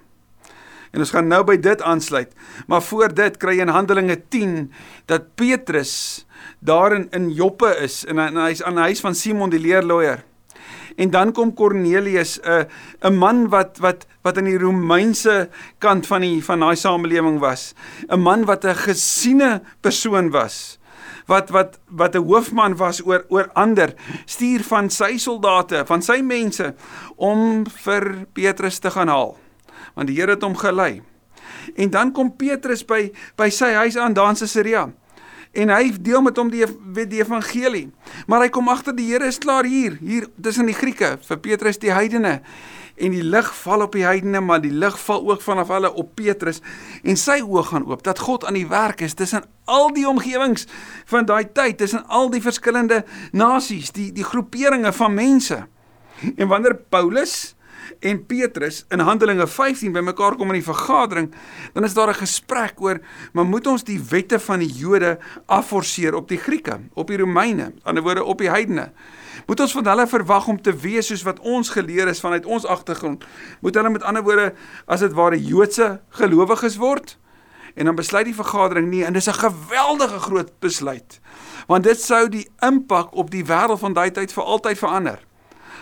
En 0.94 1.02
ons 1.02 1.14
gaan 1.14 1.28
nou 1.28 1.42
by 1.48 1.56
dit 1.58 1.82
aansluit. 1.82 2.30
Maar 2.70 2.84
voor 2.86 3.14
dit 3.18 3.38
kry 3.42 3.56
jy 3.58 3.66
in 3.66 3.74
Handelinge 3.74 4.20
10 4.30 4.70
dat 5.10 5.32
Petrus 5.40 6.26
daar 6.62 6.94
in 6.94 7.08
in 7.12 7.32
Joppe 7.34 7.72
is 7.82 8.04
en, 8.06 8.20
en 8.22 8.38
hy's 8.46 8.62
aan 8.62 8.78
die 8.78 8.92
huis 8.92 9.02
van 9.02 9.18
Simon 9.18 9.50
die 9.50 9.62
leerloier. 9.62 10.22
En 10.96 11.10
dan 11.10 11.32
kom 11.34 11.54
Kornelius, 11.58 12.38
'n 12.40 12.50
uh, 12.50 13.10
'n 13.10 13.18
man 13.18 13.50
wat 13.50 13.82
wat 13.82 14.06
wat 14.22 14.38
aan 14.38 14.46
die 14.46 14.58
Romeinse 14.58 15.50
kant 15.78 16.08
van 16.08 16.22
die 16.22 16.44
van 16.46 16.60
daai 16.60 16.76
samelewing 16.76 17.40
was. 17.40 17.74
'n 18.08 18.20
Man 18.20 18.46
wat 18.46 18.66
'n 18.66 18.76
gesiene 18.76 19.62
persoon 19.82 20.30
was 20.30 20.78
wat 21.26 21.50
wat 21.50 21.80
wat 21.88 22.16
'n 22.16 22.26
hoofman 22.26 22.76
was 22.76 23.02
oor 23.06 23.26
oor 23.30 23.50
ander 23.54 23.94
stuur 24.26 24.64
van 24.64 24.90
sy 24.90 25.18
soldate 25.18 25.86
van 25.86 26.02
sy 26.02 26.22
mense 26.22 26.74
om 27.16 27.66
vir 27.66 28.28
Petrus 28.34 28.80
te 28.80 28.92
gaan 28.92 29.08
haal 29.08 29.38
want 29.94 30.08
die 30.08 30.20
Here 30.20 30.36
het 30.36 30.44
hom 30.44 30.58
gelei 30.58 31.02
en 31.76 31.90
dan 31.90 32.12
kom 32.12 32.36
Petrus 32.36 32.84
by 32.86 33.08
by 33.40 33.50
sy 33.50 33.74
huis 33.74 33.98
aan 33.98 34.14
daar 34.14 34.34
in 34.34 34.40
Caesarea 34.40 34.90
en 35.54 35.70
hy 35.70 35.92
deel 36.02 36.22
met 36.26 36.38
hom 36.38 36.50
die 36.52 36.66
die 36.94 37.22
evangelie. 37.22 37.88
Maar 38.28 38.48
hy 38.48 38.54
kom 38.54 38.70
agter 38.74 38.96
die 38.98 39.06
Here 39.12 39.28
is 39.30 39.40
klaar 39.42 39.68
hier, 39.70 40.00
hier 40.02 40.28
tussen 40.42 40.70
die 40.70 40.78
Grieke, 40.78 41.18
vir 41.22 41.42
Petrus 41.46 41.80
die 41.82 41.94
heidene. 41.94 42.40
En 42.94 43.14
die 43.14 43.24
lig 43.26 43.48
val 43.64 43.82
op 43.86 43.96
die 43.98 44.06
heidene, 44.06 44.42
maar 44.42 44.62
die 44.62 44.74
lig 44.74 44.98
val 45.02 45.24
ook 45.30 45.42
vanaf 45.42 45.72
hulle 45.74 45.90
op 45.98 46.12
Petrus 46.18 46.62
en 47.02 47.18
sy 47.18 47.40
oë 47.42 47.64
gaan 47.72 47.88
oop 47.90 48.04
dat 48.06 48.22
God 48.22 48.46
aan 48.46 48.58
die 48.58 48.68
werk 48.70 49.02
is 49.02 49.18
tussen 49.18 49.46
al 49.66 49.90
die 49.96 50.06
omgewings 50.10 50.68
van 51.10 51.26
daai 51.26 51.50
tyd, 51.50 51.80
tussen 51.82 52.06
al 52.06 52.30
die 52.34 52.42
verskillende 52.42 53.02
nasies, 53.34 53.90
die 53.94 54.12
die 54.14 54.26
groeperinge 54.26 54.94
van 54.94 55.18
mense. 55.18 55.64
En 56.38 56.48
wanneer 56.48 56.78
Paulus 56.94 57.53
en 58.04 58.26
Petrus 58.28 58.84
in 58.92 59.00
Handelinge 59.00 59.48
15 59.48 59.92
bymekaar 59.96 60.36
kom 60.36 60.52
in 60.52 60.60
die 60.60 60.66
vergadering, 60.68 61.32
dan 61.74 61.84
is 61.88 61.94
daar 61.94 62.10
'n 62.10 62.22
gesprek 62.26 62.82
oor, 62.82 63.00
maar 63.34 63.46
moet 63.46 63.68
ons 63.68 63.84
die 63.84 64.02
wette 64.10 64.40
van 64.40 64.60
die 64.60 64.72
Jode 64.72 65.18
afforceer 65.46 66.16
op 66.16 66.28
die 66.28 66.38
Grieke, 66.38 66.80
op 66.94 67.08
die 67.08 67.18
Romeine, 67.18 67.72
aan 67.84 67.96
die 67.96 68.04
ander 68.04 68.04
woorde 68.04 68.24
op 68.24 68.38
die 68.38 68.50
heidene? 68.50 68.92
Moet 69.46 69.60
ons 69.60 69.72
van 69.72 69.88
hulle 69.88 70.08
verwag 70.08 70.48
om 70.48 70.62
te 70.62 70.74
wees 70.76 71.08
soos 71.08 71.24
wat 71.24 71.40
ons 71.40 71.70
geleer 71.70 72.08
is 72.08 72.20
vanuit 72.20 72.46
ons 72.46 72.66
agtergrond? 72.66 73.26
Moet 73.62 73.76
hulle 73.76 73.90
met 73.90 74.04
ander 74.04 74.24
woorde 74.24 74.54
as 74.86 75.00
dit 75.00 75.14
ware 75.14 75.40
Joodse 75.40 76.02
gelowiges 76.10 76.78
word? 76.78 77.18
En 77.76 77.86
dan 77.86 77.96
besluit 77.96 78.26
die 78.26 78.38
vergadering 78.38 78.90
nee, 78.90 79.06
en 79.06 79.14
dis 79.14 79.28
'n 79.28 79.34
geweldige 79.34 80.20
groot 80.20 80.52
besluit. 80.60 81.20
Want 81.68 81.84
dit 81.84 82.02
sou 82.02 82.30
die 82.30 82.48
impak 82.60 83.16
op 83.16 83.32
die 83.32 83.46
wêreld 83.46 83.80
van 83.80 83.94
daai 83.94 84.12
tyd 84.12 84.34
vir 84.34 84.44
altyd 84.44 84.78
verander. 84.78 85.20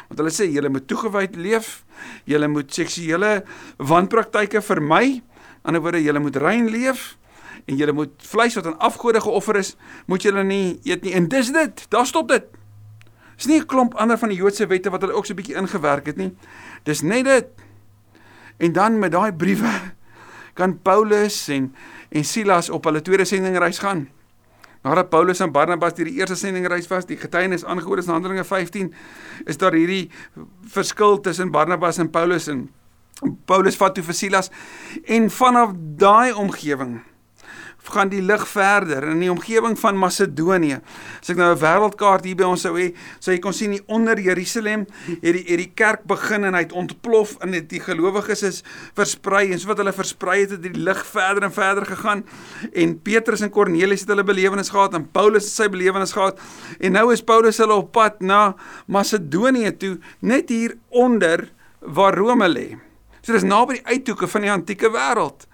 Want 0.07 0.19
hulle 0.19 0.31
sê 0.31 0.51
julle 0.51 0.69
moet 0.69 0.87
toegewyd 0.87 1.35
leef, 1.35 1.83
julle 2.23 2.47
moet 2.47 2.73
seksuele 2.73 3.43
wanpraktyke 3.77 4.61
vermy. 4.61 5.21
Aan 5.61 5.75
die 5.75 5.79
ander 5.81 5.81
woorde, 5.81 6.03
julle 6.03 6.19
moet 6.19 6.35
rein 6.35 6.69
leef 6.69 7.17
en 7.65 7.77
julle 7.77 7.93
moet 7.93 8.13
vleis 8.17 8.55
wat 8.57 8.65
aan 8.65 8.79
afgode 8.79 9.21
geoffer 9.21 9.55
is, 9.55 9.75
moet 10.09 10.23
julle 10.25 10.43
nie 10.43 10.79
eet 10.83 11.03
nie. 11.05 11.13
En 11.13 11.27
dis 11.29 11.51
dit. 11.53 11.85
Daar 11.89 12.05
stop 12.05 12.27
dit. 12.27 12.43
Dis 13.35 13.45
nie 13.45 13.59
'n 13.59 13.65
klomp 13.65 13.95
ander 13.95 14.17
van 14.17 14.29
die 14.29 14.37
Joodse 14.37 14.67
wette 14.67 14.89
wat 14.89 15.01
hulle 15.01 15.13
ook 15.13 15.25
so 15.25 15.33
'n 15.33 15.35
bietjie 15.35 15.55
ingewerk 15.55 16.05
het 16.05 16.17
nie. 16.17 16.35
Dis 16.83 17.01
net 17.01 17.25
dit. 17.25 17.47
En 18.57 18.71
dan 18.71 18.99
met 18.99 19.11
daai 19.11 19.33
briewe 19.33 19.93
kan 20.53 20.81
Paulus 20.81 21.47
en 21.47 21.75
en 22.09 22.25
Silas 22.25 22.69
op 22.69 22.83
hulle 22.83 23.01
tweede 23.01 23.25
sendingreis 23.25 23.79
gaan. 23.79 24.09
Nadat 24.81 25.11
Paulus 25.13 25.41
en 25.43 25.51
Barnabas 25.53 25.93
deur 25.93 26.09
die 26.09 26.17
eerste 26.17 26.35
sendingreis 26.39 26.89
was, 26.89 27.05
die 27.05 27.19
getuienis 27.21 27.65
aangehoor 27.65 28.01
is 28.01 28.07
in 28.09 28.15
Handelinge 28.15 28.45
15, 28.47 28.89
is 29.45 29.59
daar 29.61 29.77
hierdie 29.77 30.07
verskil 30.73 31.19
tussen 31.21 31.51
Barnabas 31.53 32.01
en 32.01 32.09
Paulus 32.09 32.49
en 32.49 32.69
Paulus 33.45 33.77
vat 33.77 33.93
toe 33.93 34.03
vir 34.07 34.17
Silas 34.17 34.49
en 35.05 35.29
vanaf 35.29 35.75
daai 36.01 36.33
omgewing 36.33 36.97
gaan 37.89 38.09
die 38.11 38.21
lig 38.21 38.43
verder 38.47 39.07
in 39.09 39.19
die 39.23 39.31
omgewing 39.31 39.77
van 39.79 39.97
Macedonië. 39.97 40.81
As 41.21 41.29
ek 41.29 41.37
nou 41.37 41.51
'n 41.55 41.59
wêreldkaart 41.59 42.25
hier 42.25 42.35
by 42.35 42.43
ons 42.43 42.61
sou 42.61 42.77
hê, 42.77 42.93
sou 43.19 43.33
jy 43.33 43.39
kon 43.39 43.53
sien 43.53 43.71
hier 43.71 43.83
onder 43.87 44.19
Jerusalem 44.19 44.85
het 45.21 45.33
die 45.33 45.45
het 45.47 45.57
die 45.57 45.71
kerk 45.73 46.03
begin 46.05 46.43
en 46.43 46.53
hy 46.53 46.61
het 46.61 46.71
ontplof 46.71 47.37
en 47.41 47.51
dit 47.51 47.69
die 47.69 47.79
gelowiges 47.79 48.43
is 48.43 48.63
versprei 48.95 49.51
en 49.51 49.59
so 49.59 49.67
wat 49.67 49.77
hulle 49.77 49.93
versprei 49.93 50.41
het 50.41 50.51
het 50.51 50.63
die 50.63 50.73
lig 50.73 51.05
verder 51.05 51.43
en 51.43 51.51
verder 51.51 51.85
gegaan 51.85 52.23
en 52.73 53.01
Petrus 53.01 53.41
en 53.41 53.49
Kornelius 53.49 54.01
het 54.01 54.09
hulle 54.09 54.23
belewenis 54.23 54.69
gehad 54.69 54.93
en 54.93 55.11
Paulus 55.11 55.43
het 55.43 55.53
sy 55.53 55.69
belewenis 55.69 56.13
gehad 56.13 56.39
en 56.79 56.91
nou 56.91 57.11
is 57.11 57.21
Paulus 57.21 57.57
hulle 57.57 57.73
op 57.73 57.91
pad 57.91 58.21
na 58.21 58.55
Macedonië 58.87 59.77
toe 59.77 59.99
net 60.19 60.49
hier 60.49 60.77
onder 60.89 61.49
waar 61.81 62.15
Rome 62.15 62.47
lê. 62.47 62.77
So 63.21 63.33
dis 63.33 63.45
naby 63.45 63.79
die 63.79 63.85
uithoeke 63.85 64.27
van 64.27 64.45
die 64.45 64.51
antieke 64.51 64.89
wêreld. 64.93 65.47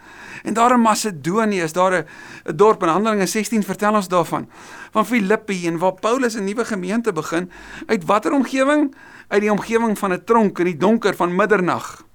En 0.47 0.53
daar 0.53 0.71
in 0.71 0.81
Macedonië 0.81 1.61
is 1.61 1.73
daar 1.73 1.93
'n 1.93 2.55
dorp 2.55 2.81
in 2.83 2.87
Handelinge 2.87 3.25
16 3.25 3.63
vertel 3.63 3.93
ons 3.93 4.07
daarvan 4.07 4.49
van 4.91 5.05
Filippi 5.05 5.67
en 5.67 5.77
waar 5.77 5.93
Paulus 5.93 6.35
'n 6.35 6.43
nuwe 6.43 6.65
gemeente 6.65 7.11
begin 7.11 7.51
uit 7.85 8.05
watter 8.05 8.31
omgewing? 8.31 8.95
Uit 9.27 9.41
die 9.41 9.51
omgewing 9.51 9.97
van 9.97 10.13
'n 10.13 10.23
tronk 10.23 10.59
in 10.59 10.65
die 10.65 10.77
donker 10.77 11.15
van 11.15 11.35
middernag. 11.35 12.05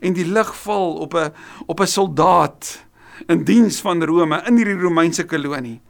En 0.00 0.12
die 0.12 0.26
lig 0.26 0.56
val 0.56 0.92
op 0.94 1.14
'n 1.14 1.32
op 1.66 1.80
'n 1.80 1.86
soldaat 1.86 2.84
in 3.26 3.44
diens 3.44 3.80
van 3.80 4.04
Rome 4.04 4.42
in 4.46 4.56
hierdie 4.56 4.80
Romeinse 4.80 5.24
kolonie. 5.24 5.80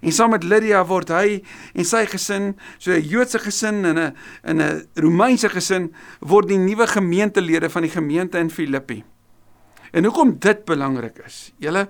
En 0.00 0.12
saam 0.12 0.30
met 0.30 0.42
Lydia 0.42 0.86
word 0.86 1.08
hy 1.08 1.44
en 1.74 1.84
sy 1.84 2.06
gesin, 2.06 2.58
so 2.78 2.90
'n 2.90 3.00
Joodse 3.00 3.38
gesin 3.38 3.84
en 3.84 3.98
'n 3.98 4.14
in 4.44 4.60
'n 4.60 4.86
Romeinse 4.94 5.48
gesin 5.48 5.94
word 6.20 6.48
die 6.48 6.58
nuwe 6.58 6.86
gemeentelede 6.86 7.70
van 7.70 7.82
die 7.82 7.90
gemeente 7.90 8.38
in 8.38 8.50
Filippi. 8.50 9.04
En 9.96 10.04
hoekom 10.04 10.34
dit 10.44 10.64
belangrik 10.68 11.22
is, 11.24 11.52
julle 11.62 11.86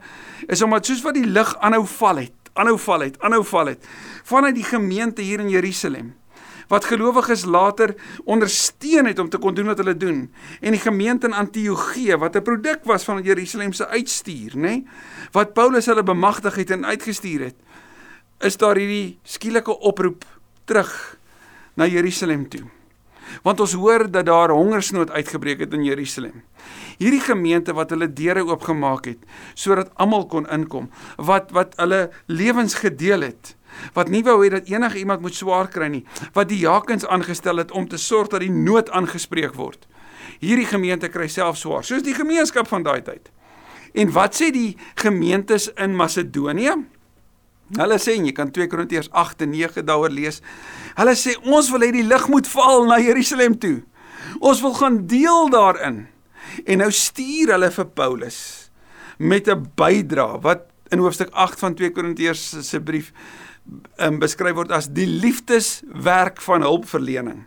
is 0.46 0.62
omdat 0.62 0.86
soos 0.86 1.02
wat 1.02 1.16
die 1.18 1.26
lig 1.26 1.48
aanhou 1.58 1.82
val 1.90 2.20
het, 2.22 2.52
aanhou 2.54 2.76
val 2.78 3.02
het, 3.02 3.16
aanhou 3.18 3.42
val 3.44 3.72
het 3.72 3.88
vanuit 4.26 4.54
die 4.54 4.66
gemeente 4.66 5.24
hier 5.26 5.42
in 5.42 5.50
Jerusalem 5.50 6.14
wat 6.70 6.86
gelowiges 6.86 7.44
later 7.46 7.94
ondersteun 8.26 9.06
het 9.06 9.18
om 9.22 9.28
te 9.30 9.38
kon 9.38 9.54
doen 9.54 9.70
wat 9.70 9.82
hulle 9.82 9.96
doen 9.98 10.24
en 10.60 10.74
die 10.74 10.82
gemeente 10.82 11.26
in 11.26 11.34
Antiochië 11.34 12.18
wat 12.22 12.36
'n 12.36 12.46
produk 12.46 12.84
was 12.84 13.04
van 13.04 13.22
Jerusalem 13.22 13.72
se 13.72 13.86
uitstuur, 13.86 14.54
nê? 14.54 14.60
Nee? 14.60 14.86
Wat 15.32 15.52
Paulus 15.52 15.86
hulle 15.86 16.02
bemagtig 16.02 16.54
het 16.54 16.70
en 16.70 16.86
uitgestuur 16.86 17.40
het, 17.40 17.56
is 18.38 18.56
daar 18.56 18.76
hierdie 18.76 19.18
skielike 19.22 19.78
oproep 19.78 20.24
terug 20.64 21.18
na 21.74 21.86
Jerusalem 21.86 22.48
toe. 22.48 22.64
Want 23.42 23.60
ons 23.60 23.72
hoor 23.72 24.10
dat 24.10 24.26
daar 24.26 24.50
hongersnood 24.50 25.10
uitgebreek 25.10 25.60
het 25.60 25.72
in 25.72 25.84
Jerusalem. 25.84 26.42
Hierdie 26.96 27.20
gemeente 27.20 27.74
wat 27.76 27.92
hulle 27.92 28.08
deure 28.08 28.44
oopgemaak 28.46 29.08
het 29.10 29.24
sodat 29.54 29.92
almal 30.00 30.26
kon 30.32 30.48
inkom, 30.52 30.88
wat 31.16 31.52
wat 31.56 31.76
hulle 31.80 32.08
lewens 32.26 32.78
gedeel 32.80 33.26
het, 33.28 33.54
wat 33.96 34.08
nie 34.12 34.22
wou 34.24 34.38
hê 34.44 34.50
dat 34.52 34.70
enige 34.70 34.98
iemand 35.02 35.20
moet 35.24 35.36
swaar 35.36 35.68
kry 35.72 35.90
nie, 35.92 36.04
wat 36.34 36.48
die 36.48 36.62
jakens 36.64 37.06
aangestel 37.06 37.60
het 37.62 37.72
om 37.72 37.88
te 37.88 38.00
sorg 38.00 38.32
dat 38.32 38.44
die 38.44 38.52
nood 38.52 38.90
aangespreek 38.90 39.54
word. 39.54 39.86
Hierdie 40.40 40.68
gemeente 40.68 41.08
kry 41.12 41.28
self 41.28 41.60
swaar, 41.60 41.84
soos 41.84 42.04
die 42.04 42.16
gemeenskap 42.16 42.68
van 42.68 42.84
daai 42.86 43.02
tyd. 43.04 43.30
En 43.96 44.12
wat 44.12 44.36
sê 44.36 44.50
die 44.52 44.76
gemeentes 45.00 45.70
in 45.80 45.96
Macedonië? 45.96 46.74
Hulle 47.74 47.96
sê 47.98 48.14
jy 48.14 48.32
kan 48.34 48.52
2 48.54 48.68
Korintiërs 48.70 49.08
8 49.10 49.42
en 49.42 49.50
9 49.50 49.82
daaroor 49.86 50.12
lees. 50.14 50.42
Hulle 50.98 51.14
sê 51.18 51.34
ons 51.42 51.70
wil 51.72 51.86
hê 51.86 51.90
die 51.96 52.06
lig 52.06 52.28
moet 52.30 52.46
val 52.52 52.86
na 52.86 53.00
Jerusalem 53.02 53.56
toe. 53.58 53.80
Ons 54.38 54.60
wil 54.62 54.76
gaan 54.76 55.00
deel 55.10 55.50
daarin. 55.50 56.04
En 56.66 56.82
nou 56.82 56.90
stuur 56.90 57.52
hulle 57.54 57.70
vir 57.70 57.86
Paulus 57.94 58.38
met 59.18 59.48
'n 59.48 59.70
bydra 59.74 60.40
wat 60.40 60.66
in 60.90 60.98
hoofstuk 60.98 61.30
8 61.30 61.58
van 61.58 61.74
2 61.74 61.90
Korintiërs 61.90 62.68
se 62.68 62.80
brief 62.80 63.12
um, 63.98 64.18
beskryf 64.18 64.54
word 64.54 64.70
as 64.70 64.88
die 64.88 65.06
liefdeswerk 65.06 66.40
van 66.42 66.62
hulpverlening. 66.62 67.46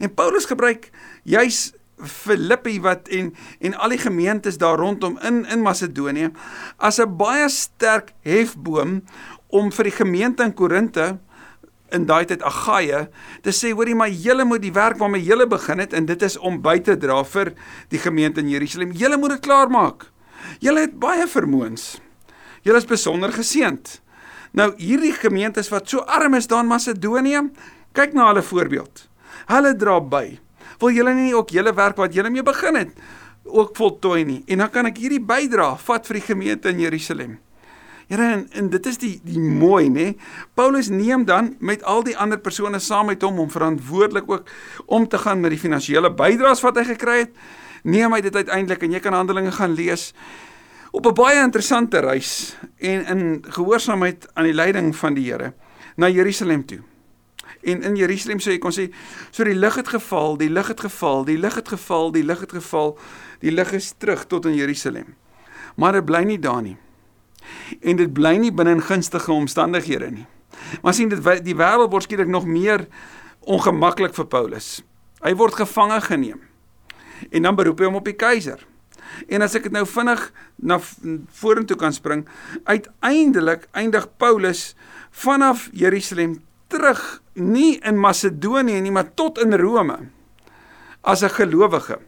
En 0.00 0.14
Paulus 0.14 0.44
gebruik 0.44 0.90
juis 1.24 1.72
Filippi 1.98 2.80
wat 2.80 3.08
en 3.08 3.34
en 3.60 3.74
al 3.74 3.88
die 3.88 3.98
gemeentes 3.98 4.58
daar 4.58 4.78
rondom 4.78 5.18
in 5.18 5.44
in 5.46 5.62
Macedonië 5.62 6.30
as 6.76 6.98
'n 6.98 7.16
baie 7.16 7.48
sterk 7.48 8.12
hefboom 8.22 9.02
om 9.46 9.72
vir 9.72 9.84
die 9.84 9.96
gemeente 9.96 10.42
in 10.42 10.54
Korinte 10.54 11.18
in 11.94 12.06
daai 12.08 12.24
tyd 12.28 12.42
Agaia 12.46 13.06
te 13.44 13.52
sê 13.54 13.72
hoorie 13.72 13.96
maar 13.96 14.12
julle 14.12 14.44
moet 14.48 14.62
die 14.62 14.74
werk 14.74 14.98
waarmee 15.00 15.24
julle 15.24 15.46
begin 15.48 15.82
het 15.82 15.94
en 15.96 16.08
dit 16.08 16.22
is 16.22 16.36
om 16.38 16.60
by 16.62 16.78
te 16.84 16.96
dra 17.00 17.22
vir 17.24 17.52
die 17.92 18.00
gemeente 18.02 18.42
in 18.44 18.50
Jerusalem. 18.52 18.92
Julle 18.92 19.18
moet 19.20 19.36
dit 19.36 19.46
klaar 19.46 19.70
maak. 19.72 20.08
Julle 20.64 20.86
het 20.86 20.98
baie 21.00 21.26
vermoëns. 21.28 21.98
Julle 22.66 22.82
is 22.82 22.88
besonder 22.88 23.32
geseënd. 23.32 23.98
Nou 24.56 24.72
hierdie 24.80 25.14
gemeentes 25.16 25.70
wat 25.72 25.88
so 25.88 26.04
arm 26.04 26.34
is 26.38 26.48
daar 26.48 26.64
in 26.64 26.72
Macedonië, 26.72 27.42
kyk 27.96 28.14
na 28.16 28.30
hulle 28.30 28.42
voorbeeld. 28.42 29.06
Hulle 29.48 29.74
dra 29.76 29.98
by. 30.00 30.38
Wil 30.80 30.94
julle 30.94 31.14
nie 31.16 31.34
ook 31.34 31.52
julle 31.54 31.74
werk 31.74 31.98
wat 31.98 32.14
julle 32.14 32.30
mee 32.30 32.46
begin 32.46 32.78
het 32.78 32.92
ook 33.48 33.76
voltooi 33.76 34.24
nie? 34.28 34.42
En 34.52 34.60
dan 34.60 34.70
kan 34.70 34.86
ek 34.90 34.98
hierdie 35.00 35.22
bydra 35.24 35.70
vat 35.80 36.06
vir 36.08 36.18
die 36.20 36.26
gemeente 36.26 36.68
in 36.68 36.82
Jerusalem. 36.84 37.38
Here 38.08 38.24
en, 38.32 38.46
en 38.56 38.68
dit 38.72 38.86
is 38.88 38.98
die 38.98 39.14
die 39.24 39.40
mooi 39.40 39.88
nê. 39.92 40.14
Paulus 40.56 40.88
neem 40.88 41.26
dan 41.28 41.54
met 41.60 41.82
al 41.84 42.02
die 42.06 42.16
ander 42.16 42.40
persone 42.40 42.80
saam 42.80 43.10
met 43.12 43.22
hom 43.22 43.38
om 43.38 43.50
verantwoordelik 43.52 44.30
ook 44.30 44.50
om 44.86 45.08
te 45.08 45.18
gaan 45.18 45.40
met 45.40 45.52
die 45.52 45.60
finansiële 45.60 46.14
bydraes 46.16 46.64
wat 46.64 46.80
hy 46.80 46.86
gekry 46.94 47.18
het. 47.26 47.34
Neem 47.84 48.12
hy 48.16 48.20
dit 48.24 48.34
uiteindelik 48.34 48.82
en 48.82 48.96
jy 48.96 49.00
kan 49.04 49.16
Handelinge 49.16 49.52
gaan 49.52 49.76
lees 49.76 50.14
op 50.90 51.06
'n 51.06 51.14
baie 51.14 51.42
interessante 51.42 52.00
reis 52.00 52.56
en 52.78 53.06
in 53.06 53.44
gehoorsaamheid 53.44 54.28
aan 54.34 54.44
die 54.44 54.56
leiding 54.56 54.96
van 54.96 55.14
die 55.14 55.30
Here 55.30 55.52
na 55.96 56.08
Jerusalem 56.08 56.64
toe. 56.66 56.80
En 57.62 57.82
in 57.82 57.96
Jerusalem 57.96 58.40
sou 58.40 58.52
jy 58.54 58.58
kon 58.58 58.72
sê, 58.72 58.88
so 59.30 59.44
die 59.44 59.54
lig 59.54 59.74
het 59.74 59.88
geval, 59.88 60.36
die 60.36 60.50
lig 60.50 60.66
het 60.66 60.80
geval, 60.80 61.24
die 61.24 61.38
lig 61.38 61.54
het 61.54 61.68
geval, 61.68 62.12
die 62.12 62.24
lig 62.24 62.40
het 62.40 62.52
geval. 62.52 62.98
Die 63.40 63.52
lig 63.52 63.72
is 63.72 63.94
terug 63.98 64.26
tot 64.26 64.46
in 64.46 64.54
Jerusalem. 64.54 65.14
Maar 65.76 65.92
dit 65.92 66.04
bly 66.04 66.22
nie 66.22 66.38
daar 66.38 66.62
nie. 66.62 66.76
En 67.80 67.96
dit 67.96 68.12
bly 68.12 68.36
nie 68.36 68.52
binne 68.52 68.78
in 68.78 68.82
gunstige 68.82 69.32
omstandighede 69.32 70.10
nie. 70.10 70.26
Maar 70.82 70.94
sien 70.94 71.08
dit 71.08 71.44
die 71.44 71.56
wêreld 71.56 71.90
word 71.90 72.08
skielik 72.08 72.28
nog 72.28 72.46
meer 72.46 72.86
ongemaklik 73.40 74.14
vir 74.14 74.26
Paulus. 74.26 74.82
Hy 75.24 75.34
word 75.34 75.54
gevange 75.54 76.00
geneem. 76.00 76.40
En 77.30 77.42
dan 77.42 77.56
beroep 77.58 77.80
hy 77.80 77.88
hom 77.88 77.98
op 78.00 78.08
die 78.08 78.16
keiser. 78.18 78.60
En 79.26 79.42
as 79.42 79.56
ek 79.58 79.66
dit 79.66 79.74
nou 79.74 79.84
vinnig 79.88 80.20
na 80.56 80.78
vorentoe 81.40 81.78
kan 81.80 81.94
spring, 81.96 82.26
uiteindelik 82.68 83.66
eindig 83.72 84.06
Paulus 84.20 84.74
vanaf 85.10 85.68
Jerusalem 85.72 86.38
terug 86.68 87.00
nie 87.34 87.78
in 87.86 87.98
Macedonië 87.98 88.82
nie, 88.84 88.92
maar 88.92 89.14
tot 89.16 89.40
in 89.42 89.56
Rome 89.56 89.98
as 91.02 91.22
'n 91.22 91.30
gelowige. 91.30 91.98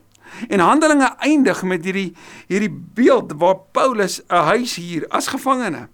En 0.48 0.60
Handelinge 0.60 1.14
eindig 1.18 1.62
met 1.62 1.84
hierdie 1.84 2.14
hierdie 2.48 2.72
beeld 2.94 3.32
waar 3.36 3.58
Paulus 3.72 4.20
'n 4.28 4.44
huis 4.52 4.76
huur 4.76 5.06
as 5.08 5.26
gevangene. 5.26 5.88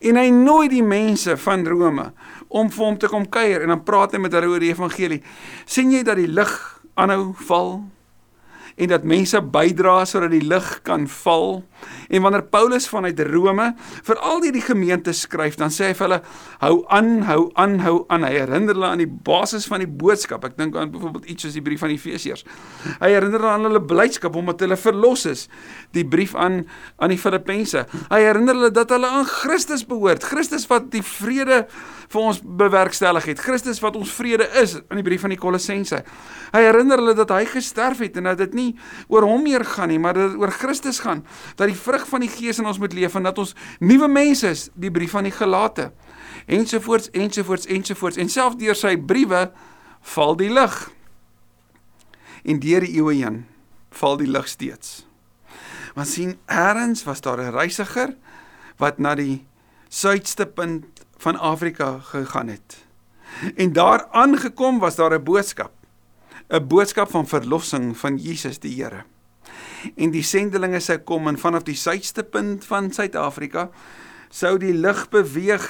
En 0.00 0.16
hy 0.16 0.28
nooi 0.30 0.68
die 0.68 0.82
mense 0.82 1.36
van 1.36 1.66
Rome 1.66 2.12
om 2.48 2.70
vir 2.70 2.84
hom 2.84 2.98
te 2.98 3.08
kom 3.08 3.28
kuier 3.28 3.62
en 3.62 3.68
dan 3.68 3.82
praat 3.82 4.12
hy 4.12 4.18
met 4.18 4.32
hulle 4.32 4.46
oor 4.46 4.60
die 4.60 4.72
evangelie. 4.72 5.22
sien 5.64 5.90
jy 5.90 6.02
dat 6.02 6.16
die 6.16 6.28
lig 6.28 6.82
aanhou 6.94 7.34
val? 7.34 7.82
En 8.76 8.90
dat 8.92 9.06
mense 9.08 9.40
bydra 9.40 10.02
sodat 10.08 10.34
die 10.34 10.44
lig 10.44 10.66
kan 10.84 11.06
val. 11.08 11.62
En 12.12 12.22
wanneer 12.22 12.44
Paulus 12.52 12.88
vanuit 12.88 13.20
Rome 13.30 13.70
vir 14.04 14.20
al 14.20 14.42
hierdie 14.44 14.64
gemeentes 14.64 15.22
skryf, 15.24 15.56
dan 15.60 15.72
sê 15.72 15.90
hy 15.90 15.96
vir 15.96 16.06
hulle 16.06 16.18
hou 16.60 16.76
aan, 16.92 17.10
hou 17.28 17.40
aan, 17.56 17.78
hou 17.84 17.96
aan. 18.12 18.26
Hy 18.28 18.34
herinner 18.36 18.76
hulle 18.76 18.90
aan 18.90 19.02
die 19.02 19.08
basis 19.08 19.66
van 19.70 19.84
die 19.84 19.90
boodskap. 19.90 20.44
Ek 20.44 20.58
dink 20.60 20.76
aan 20.76 20.92
byvoorbeeld 20.92 21.30
iets 21.32 21.46
soos 21.46 21.56
die 21.56 21.64
brief 21.64 21.80
van 21.84 21.92
die 21.94 21.98
Efesiërs. 21.98 22.44
Hy 23.00 23.12
herinner 23.14 23.40
hulle 23.40 23.54
aan 23.54 23.68
hulle 23.70 23.82
blydskap 23.82 24.36
omdat 24.36 24.64
hulle 24.66 24.78
verlos 24.80 25.26
is. 25.30 25.46
Die 25.96 26.04
brief 26.04 26.36
aan 26.36 26.64
aan 27.00 27.12
die 27.12 27.20
Filippense. 27.20 27.86
Hy 28.12 28.20
herinner 28.22 28.56
hulle 28.56 28.72
dat 28.76 28.92
hulle 28.92 29.08
aan 29.08 29.28
Christus 29.30 29.86
behoort. 29.88 30.26
Christus 30.26 30.68
wat 30.70 30.90
die 30.92 31.04
vrede 31.04 31.64
vir 32.08 32.20
ons 32.20 32.40
bewerkstellig 32.42 33.24
het. 33.30 33.40
Christus 33.42 33.80
wat 33.82 33.96
ons 33.98 34.12
vrede 34.14 34.46
is 34.62 34.76
in 34.78 35.00
die 35.00 35.04
brief 35.06 35.24
van 35.24 35.32
die 35.34 35.40
Kolossense. 35.40 36.02
Hy 36.52 36.62
herinner 36.62 37.00
hulle 37.02 37.14
dat 37.18 37.32
hy 37.34 37.44
gesterf 37.50 38.02
het 38.04 38.16
en 38.16 38.30
dat 38.30 38.38
dit 38.38 38.54
nie 38.54 38.68
oor 39.12 39.26
hom 39.26 39.42
meer 39.46 39.64
gaan 39.64 39.90
nie, 39.92 39.98
maar 39.98 40.14
dat 40.14 40.32
dit 40.32 40.40
oor 40.40 40.54
Christus 40.54 41.00
gaan. 41.04 41.24
Dat 41.56 41.70
die 41.70 41.78
vrug 41.78 42.06
van 42.08 42.24
die 42.24 42.30
Gees 42.30 42.60
in 42.62 42.68
ons 42.68 42.78
moet 42.82 42.94
leef 42.96 43.16
en 43.18 43.26
dat 43.28 43.38
ons 43.42 43.54
nuwe 43.80 44.08
mense 44.08 44.48
is, 44.48 44.68
die 44.74 44.90
brief 44.90 45.16
van 45.16 45.26
die 45.26 45.34
Galate. 45.34 45.90
Ensovoorts, 46.46 47.10
ensovoorts, 47.10 47.66
ensovoorts. 47.66 48.20
En 48.22 48.30
selfs 48.30 48.60
deur 48.60 48.78
sy 48.78 48.94
briewe 48.96 49.48
val 50.14 50.36
die 50.38 50.52
lig. 50.52 50.78
En 52.46 52.62
deur 52.62 52.86
die 52.86 52.94
eeue 53.00 53.18
heen 53.18 53.44
val 53.96 54.18
die 54.20 54.30
lig 54.30 54.48
steeds. 54.48 55.06
Want 55.96 56.08
sien, 56.08 56.36
eers 56.46 57.04
was 57.04 57.20
daar 57.24 57.40
'n 57.40 57.56
reisiger 57.56 58.14
wat 58.76 58.98
na 58.98 59.14
die 59.14 59.46
suidste 59.88 60.46
punt 60.46 61.05
van 61.16 61.38
Afrika 61.38 61.98
gegaan 61.98 62.48
het. 62.48 62.84
En 63.54 63.72
daar 63.72 64.06
aangekom 64.10 64.78
was 64.78 64.96
daar 64.96 65.14
'n 65.14 65.24
boodskap. 65.24 65.72
'n 66.48 66.66
Boodskap 66.66 67.10
van 67.10 67.26
verlossing 67.26 67.96
van 67.98 68.16
Jesus 68.16 68.58
die 68.58 68.82
Here. 68.82 69.04
En 69.96 70.10
die 70.10 70.22
sendelinge 70.22 70.80
sou 70.80 70.98
kom 70.98 71.28
en 71.28 71.38
vanaf 71.38 71.62
die 71.62 71.74
suidste 71.74 72.24
punt 72.24 72.64
van 72.64 72.92
Suid-Afrika 72.92 73.70
sou 74.28 74.58
die 74.58 74.74
lig 74.74 75.08
beweeg 75.08 75.66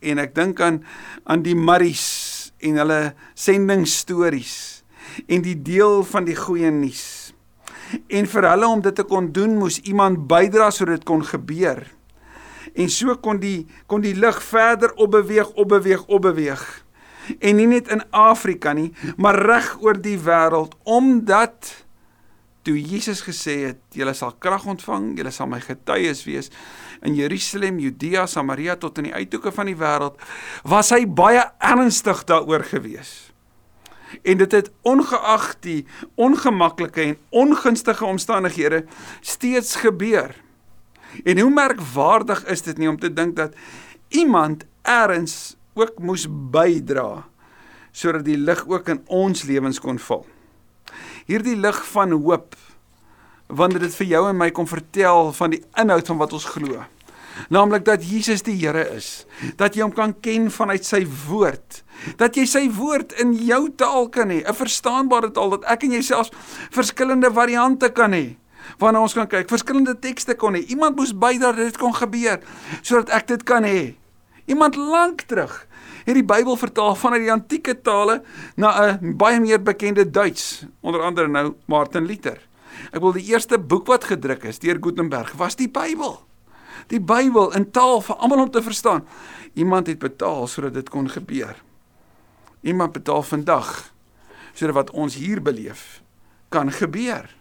en 0.00 0.18
ek 0.18 0.34
dink 0.34 0.60
aan 0.60 0.84
aan 1.24 1.42
die 1.42 1.54
Maries 1.54 2.52
en 2.58 2.76
hulle 2.76 3.14
sendingstories 3.34 4.84
en 5.26 5.42
die 5.42 5.62
deel 5.62 6.04
van 6.04 6.24
die 6.24 6.36
goeie 6.36 6.70
nuus. 6.70 7.32
En 8.06 8.26
vir 8.26 8.48
hulle 8.50 8.66
om 8.66 8.80
dit 8.80 8.94
te 8.94 9.02
kon 9.02 9.32
doen, 9.32 9.56
moes 9.58 9.80
iemand 9.80 10.26
bydra 10.30 10.70
sodat 10.70 11.00
dit 11.00 11.04
kon 11.04 11.24
gebeur 11.26 11.86
en 12.74 12.90
so 12.92 13.14
kon 13.22 13.40
die 13.42 13.66
kon 13.86 14.04
die 14.04 14.14
lig 14.14 14.42
verder 14.42 14.94
opbeweeg, 14.96 15.50
opbeweeg, 15.58 16.06
opbeweeg. 16.06 16.64
En 17.38 17.56
nie 17.56 17.68
net 17.70 17.90
in 17.92 18.02
Afrika 18.10 18.72
nie, 18.74 18.90
maar 19.16 19.38
reg 19.38 19.76
oor 19.84 19.98
die 20.00 20.18
wêreld 20.18 20.74
omdat 20.84 21.70
toe 22.66 22.76
Jesus 22.76 23.22
gesê 23.24 23.56
het, 23.70 23.80
julle 23.96 24.12
sal 24.14 24.34
krag 24.42 24.66
ontvang, 24.68 25.14
julle 25.18 25.32
sal 25.32 25.48
my 25.48 25.60
getuies 25.64 26.26
wees 26.28 26.50
in 27.06 27.16
Jerusalem, 27.16 27.78
Judea, 27.80 28.26
Samaria 28.28 28.76
tot 28.76 28.98
in 29.00 29.08
die 29.08 29.16
uithoeke 29.16 29.52
van 29.54 29.70
die 29.70 29.78
wêreld, 29.78 30.20
was 30.68 30.92
hy 30.92 31.06
baie 31.06 31.46
ernstig 31.64 32.24
daaroor 32.28 32.66
gewees. 32.68 33.30
En 34.26 34.40
dit 34.42 34.52
het 34.52 34.70
ongeag 34.82 35.54
die 35.64 35.80
ongemaklike 36.20 37.02
en 37.02 37.18
ongunstige 37.30 38.04
omstandighede 38.04 38.84
steeds 39.20 39.76
gebeur. 39.80 40.34
En 41.24 41.38
hoe 41.38 41.50
merkwaardig 41.50 42.44
is 42.52 42.62
dit 42.62 42.78
nie 42.78 42.88
om 42.88 42.98
te 42.98 43.12
dink 43.12 43.36
dat 43.36 43.54
iemand 44.08 44.64
eers 44.82 45.56
ook 45.74 45.98
moes 45.98 46.26
bydra 46.28 47.24
sodat 47.90 48.22
die 48.24 48.38
lig 48.38 48.60
ook 48.70 48.88
in 48.92 49.00
ons 49.10 49.42
lewens 49.48 49.80
kon 49.82 49.98
val. 49.98 50.22
Hierdie 51.26 51.56
lig 51.58 51.78
van 51.90 52.14
hoop 52.14 52.54
wanneer 53.50 53.82
dit 53.82 53.96
vir 53.98 54.06
jou 54.12 54.22
en 54.28 54.38
my 54.38 54.50
kom 54.54 54.68
vertel 54.70 55.32
van 55.34 55.56
die 55.56 55.62
inhoud 55.78 56.06
van 56.06 56.20
wat 56.20 56.34
ons 56.38 56.46
glo. 56.52 56.84
Naamlik 57.50 57.82
dat 57.86 58.04
Jesus 58.04 58.44
die 58.46 58.54
Here 58.60 58.84
is, 58.94 59.24
dat 59.58 59.74
jy 59.74 59.82
hom 59.82 59.94
kan 59.96 60.12
ken 60.22 60.50
vanuit 60.52 60.84
sy 60.86 61.00
woord, 61.26 61.80
dat 62.20 62.36
jy 62.36 62.44
sy 62.46 62.66
woord 62.76 63.14
in 63.22 63.32
jou 63.46 63.64
taal 63.80 64.06
kan 64.12 64.30
hê, 64.30 64.44
'n 64.44 64.54
verstaanbare 64.54 65.32
taal 65.32 65.56
dat 65.56 65.64
ek 65.64 65.84
en 65.84 65.92
jy 65.98 66.02
selfs 66.02 66.30
verskillende 66.70 67.32
variante 67.32 67.90
kan 67.90 68.12
hê 68.12 68.36
waarna 68.78 69.00
ons 69.00 69.14
kan 69.14 69.26
kyk. 69.26 69.48
Verskillende 69.48 69.98
tekste 69.98 70.34
kon 70.34 70.54
hê. 70.54 70.64
Iemand 70.68 70.96
moes 70.96 71.12
bydra 71.12 71.52
dat 71.52 71.70
dit 71.70 71.78
kon 71.80 71.94
gebeur 71.94 72.40
sodat 72.82 73.10
ek 73.10 73.26
dit 73.26 73.42
kan 73.42 73.64
hê. 73.64 73.94
Iemand 74.50 74.76
lank 74.76 75.26
terug 75.30 75.66
het 76.04 76.16
die 76.16 76.24
Bybel 76.24 76.56
vertaal 76.56 76.94
vanuit 76.96 77.22
die 77.22 77.32
antieke 77.32 77.74
tale 77.82 78.22
na 78.56 78.96
'n 78.96 79.16
baie 79.16 79.40
meer 79.40 79.62
bekende 79.62 80.10
Duits, 80.10 80.64
onder 80.80 81.02
andere 81.02 81.28
nou 81.28 81.54
Martin 81.66 82.06
Luther. 82.06 82.40
Ek 82.92 83.00
wil 83.00 83.12
die 83.12 83.28
eerste 83.28 83.58
boek 83.58 83.86
wat 83.86 84.04
gedruk 84.04 84.44
is 84.44 84.58
deur 84.58 84.78
Gutenberg 84.80 85.32
was 85.32 85.56
die 85.56 85.68
Bybel. 85.68 86.20
Die 86.88 87.00
Bybel 87.00 87.52
in 87.52 87.70
taal 87.70 88.00
vir 88.00 88.16
almal 88.16 88.40
om 88.46 88.50
te 88.50 88.62
verstaan. 88.62 89.04
Iemand 89.54 89.86
het 89.86 89.98
betaal 89.98 90.46
sodat 90.46 90.74
dit 90.74 90.88
kon 90.88 91.08
gebeur. 91.10 91.56
Iemand 92.62 92.92
betaal 92.92 93.22
vandag 93.22 93.92
sodat 94.54 94.74
wat 94.74 94.90
ons 94.90 95.14
hier 95.14 95.42
beleef 95.42 96.02
kan 96.48 96.72
gebeur. 96.72 97.39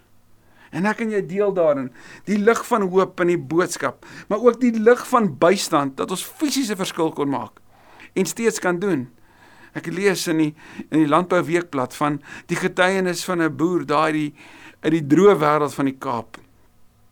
En 0.71 0.85
ek 0.85 1.01
en 1.01 1.11
jy 1.11 1.21
deel 1.25 1.53
daarin. 1.53 1.89
Die 2.25 2.37
lig 2.37 2.59
van 2.67 2.85
hoop 2.89 3.19
in 3.19 3.27
die 3.27 3.41
boodskap, 3.41 4.05
maar 4.27 4.43
ook 4.45 4.59
die 4.61 4.73
lig 4.79 5.07
van 5.07 5.31
bystand 5.37 5.97
dat 5.97 6.11
ons 6.11 6.23
fisiese 6.23 6.75
verskil 6.75 7.11
kon 7.11 7.29
maak 7.29 7.57
en 8.13 8.25
steeds 8.25 8.59
kan 8.59 8.79
doen. 8.79 9.07
Ek 9.77 9.85
lees 9.93 10.25
in 10.27 10.37
die 10.41 10.53
in 10.89 11.03
die 11.03 11.09
Landbou 11.09 11.41
Weekblad 11.45 11.93
van 11.97 12.21
die 12.49 12.57
getuienis 12.57 13.23
van 13.25 13.41
'n 13.41 13.55
boer 13.55 13.85
daai 13.85 14.11
die 14.11 14.33
uit 14.81 14.91
die 14.91 15.07
droë 15.07 15.35
wêreld 15.39 15.73
van 15.73 15.85
die 15.85 15.97
Kaap 15.97 16.37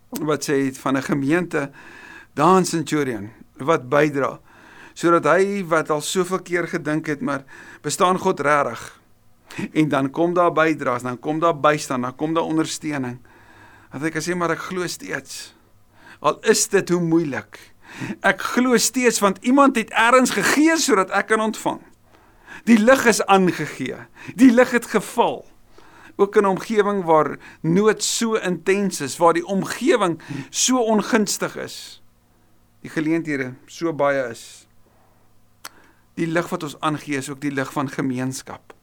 wat 0.10 0.50
sê 0.50 0.72
van 0.74 0.98
'n 0.98 1.04
gemeente 1.04 1.72
daar 2.34 2.58
in 2.58 2.66
Centurion 2.66 3.30
wat 3.58 3.90
bydra 3.90 4.40
sodat 4.94 5.26
hy 5.26 5.64
wat 5.68 5.90
al 5.90 6.02
soveel 6.02 6.42
keer 6.42 6.68
gedink 6.68 7.08
het 7.08 7.22
maar 7.22 7.44
bestaan 7.82 8.18
God 8.18 8.40
regtig 8.40 9.02
en 9.74 9.90
dan 9.90 10.10
kom 10.10 10.34
daar 10.34 10.54
bydraes 10.54 11.04
dan 11.04 11.20
kom 11.20 11.40
daar 11.40 11.60
bystand 11.60 12.04
dan 12.04 12.16
kom 12.16 12.34
daar 12.34 12.44
ondersteuning 12.44 13.20
Dat 13.98 14.12
ek 14.14 14.22
sê 14.22 14.36
maar 14.38 14.54
ek 14.54 14.62
glo 14.70 14.86
steeds. 14.86 15.56
Al 16.22 16.38
is 16.46 16.68
dit 16.70 16.90
hoe 16.94 17.02
moeilik. 17.02 17.58
Ek 18.22 18.44
glo 18.54 18.78
steeds 18.78 19.18
want 19.24 19.42
iemand 19.42 19.80
het 19.80 19.90
ergens 19.90 20.36
gegee 20.36 20.76
sodat 20.78 21.10
ek 21.18 21.32
kan 21.32 21.42
ontvang. 21.42 21.82
Die 22.70 22.78
lig 22.78 23.08
is 23.10 23.24
aangegee. 23.26 23.98
Die 24.38 24.52
lig 24.54 24.76
het 24.76 24.86
geval. 24.94 25.48
Ook 26.18 26.38
in 26.38 26.46
'n 26.46 26.54
omgewing 26.54 27.04
waar 27.10 27.38
nood 27.62 28.04
so 28.04 28.36
intens 28.36 29.02
is, 29.02 29.18
waar 29.18 29.34
die 29.34 29.46
omgewing 29.46 30.22
so 30.50 30.78
ongunstig 30.78 31.58
is. 31.58 32.02
Die 32.82 32.90
geleenthede 32.90 33.54
so 33.66 33.94
baie 33.94 34.30
is. 34.30 34.68
Die 36.14 36.28
lig 36.28 36.50
wat 36.50 36.64
ons 36.64 36.80
aangee 36.80 37.18
is 37.18 37.30
ook 37.30 37.42
die 37.42 37.52
lig 37.52 37.74
van 37.74 37.90
gemeenskap 37.90 38.77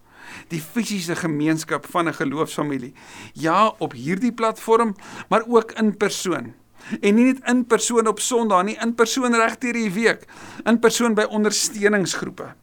die 0.49 0.61
fisiese 0.61 1.17
gemeenskap 1.17 1.87
van 1.91 2.09
'n 2.09 2.15
geloofsfamilie. 2.15 2.93
Ja, 3.33 3.75
op 3.79 3.93
hierdie 3.93 4.33
platform, 4.33 4.95
maar 5.29 5.43
ook 5.47 5.73
in 5.73 5.97
persoon. 5.97 6.55
En 7.01 7.15
nie 7.15 7.25
net 7.25 7.41
in 7.49 7.67
persoon 7.67 8.07
op 8.07 8.21
Sondag 8.21 8.65
nie, 8.65 8.77
in 8.81 8.95
persoon 8.95 9.35
regdeur 9.35 9.73
die 9.73 9.91
week, 9.91 10.27
in 10.65 10.79
persoon 10.79 11.15
by 11.15 11.23
ondersteuningsgroepe. 11.23 12.55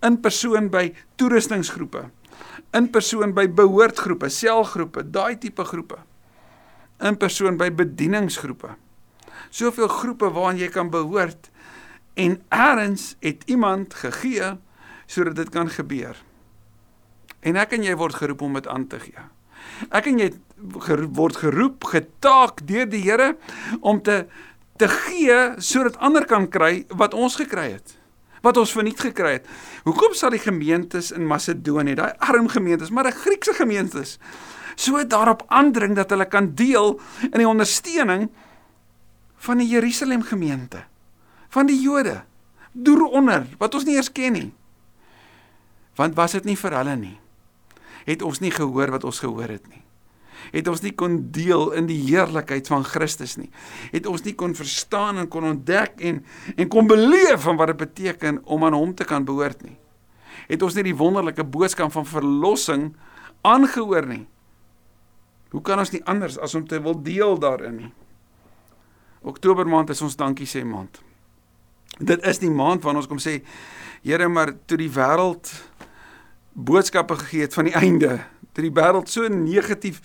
In 0.00 0.20
persoon 0.20 0.68
by 0.70 0.94
toerustingsgroepe. 1.16 2.10
In 2.70 2.90
persoon 2.90 3.32
by 3.34 3.48
behoortgroepe, 3.48 4.28
selgroepe, 4.28 5.10
daai 5.10 5.38
tipe 5.38 5.64
groepe. 5.64 5.96
In 7.00 7.16
persoon 7.16 7.56
by 7.56 7.70
bedieningsgroepe. 7.70 8.76
Soveel 9.50 9.88
groepe 9.88 10.30
waaraan 10.30 10.58
jy 10.58 10.68
kan 10.68 10.90
behoort 10.90 11.50
en 12.18 12.42
eers 12.50 13.14
het 13.20 13.42
iemand 13.46 13.94
gegee 13.94 14.58
sodat 15.06 15.36
dit 15.36 15.48
kan 15.48 15.70
gebeur. 15.70 16.16
En 17.40 17.56
ek 17.56 17.72
en 17.72 17.82
jy 17.82 17.94
word 17.96 18.14
geroep 18.14 18.42
om 18.42 18.54
dit 18.54 18.66
aan 18.66 18.86
te 18.86 18.98
gee. 19.00 19.26
Ek 19.90 20.06
en 20.06 20.18
jy 20.18 20.32
word 21.14 21.36
geroep, 21.36 21.84
getaak 21.84 22.66
deur 22.66 22.88
die 22.88 23.02
Here 23.02 23.36
om 23.80 24.02
te 24.02 24.26
te 24.78 24.86
gee 24.86 25.36
sodat 25.58 25.96
ander 25.98 26.22
kan 26.22 26.46
kry 26.46 26.84
wat 26.94 27.14
ons 27.14 27.34
gekry 27.34 27.72
het 27.72 27.98
wat 28.42 28.58
ons 28.60 28.72
verniet 28.72 29.00
gekry 29.02 29.38
het. 29.38 29.48
Hoekom 29.86 30.14
sal 30.16 30.30
die 30.34 30.42
gemeentes 30.42 31.10
in 31.14 31.26
Macedonië, 31.26 31.96
daai 31.98 32.12
arm 32.22 32.48
gemeentes, 32.48 32.90
maar 32.90 33.06
'n 33.06 33.12
Griekse 33.12 33.52
gemeentes, 33.52 34.18
so 34.76 35.04
daarop 35.04 35.42
aandring 35.48 35.94
dat 35.96 36.10
hulle 36.10 36.24
kan 36.24 36.54
deel 36.54 37.00
in 37.22 37.38
die 37.38 37.48
ondersteuning 37.48 38.30
van 39.36 39.58
die 39.58 39.68
Jerusalem 39.68 40.22
gemeente, 40.22 40.84
van 41.48 41.66
die 41.66 41.80
Jode, 41.80 42.22
deur 42.72 43.02
onder 43.02 43.46
wat 43.58 43.74
ons 43.74 43.84
nie 43.84 43.94
eers 43.94 44.12
ken 44.12 44.32
nie. 44.32 44.52
Want 45.94 46.14
was 46.14 46.32
dit 46.32 46.44
nie 46.44 46.56
vir 46.56 46.72
hulle 46.72 46.96
nie? 46.96 47.18
Het 48.08 48.24
ons 48.24 48.40
nie 48.40 48.54
gehoor 48.54 48.96
wat 48.96 49.04
ons 49.04 49.20
gehoor 49.20 49.52
het 49.58 49.68
nie? 49.68 49.84
het 50.52 50.68
ons 50.70 50.82
nie 50.84 50.94
kon 50.96 51.18
deel 51.34 51.72
in 51.78 51.88
die 51.88 51.98
heerlikheid 52.06 52.68
van 52.70 52.84
Christus 52.86 53.36
nie. 53.40 53.50
Het 53.92 54.06
ons 54.08 54.24
nie 54.24 54.34
kon 54.38 54.54
verstaan 54.56 55.20
en 55.20 55.28
kon 55.30 55.46
ontdek 55.48 56.00
en 56.04 56.22
en 56.56 56.70
kon 56.72 56.88
beleef 56.88 57.44
van 57.44 57.58
wat 57.60 57.72
dit 57.72 57.82
beteken 57.82 58.40
om 58.44 58.64
aan 58.64 58.76
hom 58.76 58.94
te 58.94 59.06
kan 59.08 59.26
behoort 59.28 59.62
nie. 59.66 59.76
Het 60.48 60.62
ons 60.64 60.76
nie 60.78 60.86
die 60.88 60.96
wonderlike 60.96 61.44
boodskap 61.44 61.92
van 61.92 62.06
verlossing 62.08 62.90
aangehoor 63.46 64.06
nie. 64.08 64.24
Hoe 65.52 65.62
kan 65.64 65.80
ons 65.80 65.92
nie 65.92 66.04
anders 66.04 66.38
as 66.38 66.54
om 66.54 66.66
te 66.68 66.80
wil 66.82 66.96
deel 67.02 67.38
daarin 67.40 67.76
nie? 67.82 67.92
Oktober 69.28 69.66
maand 69.68 69.90
is 69.90 70.02
ons 70.04 70.16
dankie 70.16 70.46
sê 70.48 70.62
maand. 70.64 71.00
Dit 71.98 72.22
is 72.28 72.38
die 72.38 72.52
maand 72.52 72.84
wanneer 72.84 73.02
ons 73.02 73.10
kom 73.10 73.20
sê 73.22 73.40
Here 73.98 74.28
maar 74.30 74.52
toe 74.70 74.76
die 74.78 74.92
wêreld 74.94 75.50
boodskappe 76.58 77.14
gegee 77.22 77.46
het 77.46 77.54
van 77.54 77.70
die 77.70 77.76
einde 77.78 78.18
toe 78.58 78.66
die 78.66 78.74
wêreld 78.74 79.10
so 79.10 79.28
negatief 79.30 80.00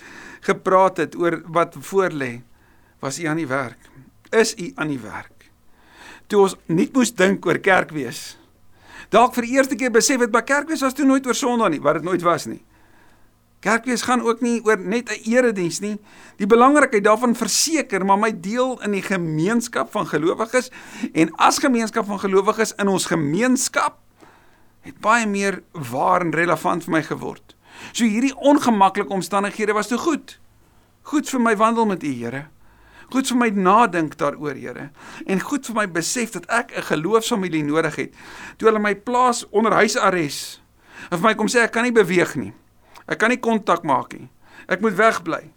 gepraat 0.45 0.99
het 1.01 1.15
oor 1.17 1.39
wat 1.49 1.73
voor 1.79 2.13
lê, 2.13 2.43
was 3.01 3.17
u 3.19 3.25
aan 3.25 3.39
die 3.41 3.49
werk. 3.49 3.89
Is 4.29 4.53
u 4.61 4.71
aan 4.75 4.91
die 4.93 4.99
werk? 5.01 5.49
Toe 6.29 6.45
ons 6.45 6.55
nie 6.69 6.89
moes 6.93 7.13
dink 7.17 7.45
oor 7.45 7.57
kerk 7.57 7.93
wees. 7.95 8.35
Dalk 9.13 9.33
vir 9.33 9.47
die 9.47 9.55
eerste 9.57 9.77
keer 9.79 9.93
besef 9.93 10.21
het 10.21 10.31
maar 10.33 10.45
kerk 10.45 10.69
wees 10.69 10.85
was 10.85 10.93
toe 10.93 11.07
nooit 11.07 11.25
oor 11.25 11.37
Sondag 11.37 11.73
nie, 11.73 11.81
wat 11.81 11.99
dit 11.99 12.05
nooit 12.05 12.21
was 12.25 12.45
nie. 12.49 12.61
Kerkwees 13.63 14.03
gaan 14.03 14.21
ook 14.21 14.41
nie 14.43 14.59
oor 14.67 14.77
net 14.77 15.09
'n 15.09 15.23
erediens 15.23 15.79
nie. 15.79 15.97
Die 16.37 16.47
belangrikheid 16.47 17.03
daarvan 17.03 17.35
verseker, 17.35 18.05
maar 18.05 18.19
my 18.19 18.31
deel 18.31 18.81
in 18.83 18.91
die 18.91 19.01
gemeenskap 19.01 19.91
van 19.91 20.07
gelowiges 20.07 20.69
en 21.13 21.31
as 21.35 21.57
gemeenskap 21.57 22.05
van 22.05 22.19
gelowiges 22.19 22.73
in 22.75 22.87
ons 22.87 23.05
gemeenskap 23.05 24.02
het 24.83 24.99
baie 25.03 25.27
meer 25.27 25.61
waar 25.71 26.21
en 26.21 26.33
relevant 26.35 26.83
vir 26.83 26.91
my 26.97 27.03
geword. 27.03 27.55
So 27.91 28.05
hierdie 28.05 28.35
ongemaklike 28.35 29.13
omstandighede 29.13 29.75
was 29.75 29.87
te 29.87 29.97
goed. 29.97 30.37
Goed 31.09 31.29
vir 31.29 31.41
my 31.41 31.55
wandel 31.59 31.87
met 31.89 32.03
U, 32.03 32.11
Here. 32.11 32.47
Goed 33.13 33.27
vir 33.29 33.37
my 33.37 33.49
nadink 33.49 34.17
daaroor, 34.17 34.55
Here. 34.55 34.89
En 35.25 35.39
goed 35.39 35.65
vir 35.67 35.75
my 35.75 35.87
besef 35.91 36.31
dat 36.35 36.45
ek 36.47 36.75
'n 36.77 36.87
geloofsfamilie 36.91 37.63
nodig 37.63 37.95
het. 37.95 38.13
Toe 38.57 38.67
hulle 38.67 38.79
my 38.79 38.95
plaas 38.95 39.45
onder 39.49 39.73
huisarrest. 39.73 40.61
Of 41.11 41.21
my 41.21 41.35
kom 41.35 41.47
sê 41.47 41.63
ek 41.63 41.71
kan 41.71 41.83
nie 41.83 41.91
beweeg 41.91 42.35
nie. 42.35 42.53
Ek 43.07 43.17
kan 43.17 43.29
nie 43.29 43.39
kontak 43.39 43.83
maak 43.83 44.13
nie. 44.13 44.29
Ek 44.67 44.81
moet 44.81 44.95
wegbly. 44.95 45.51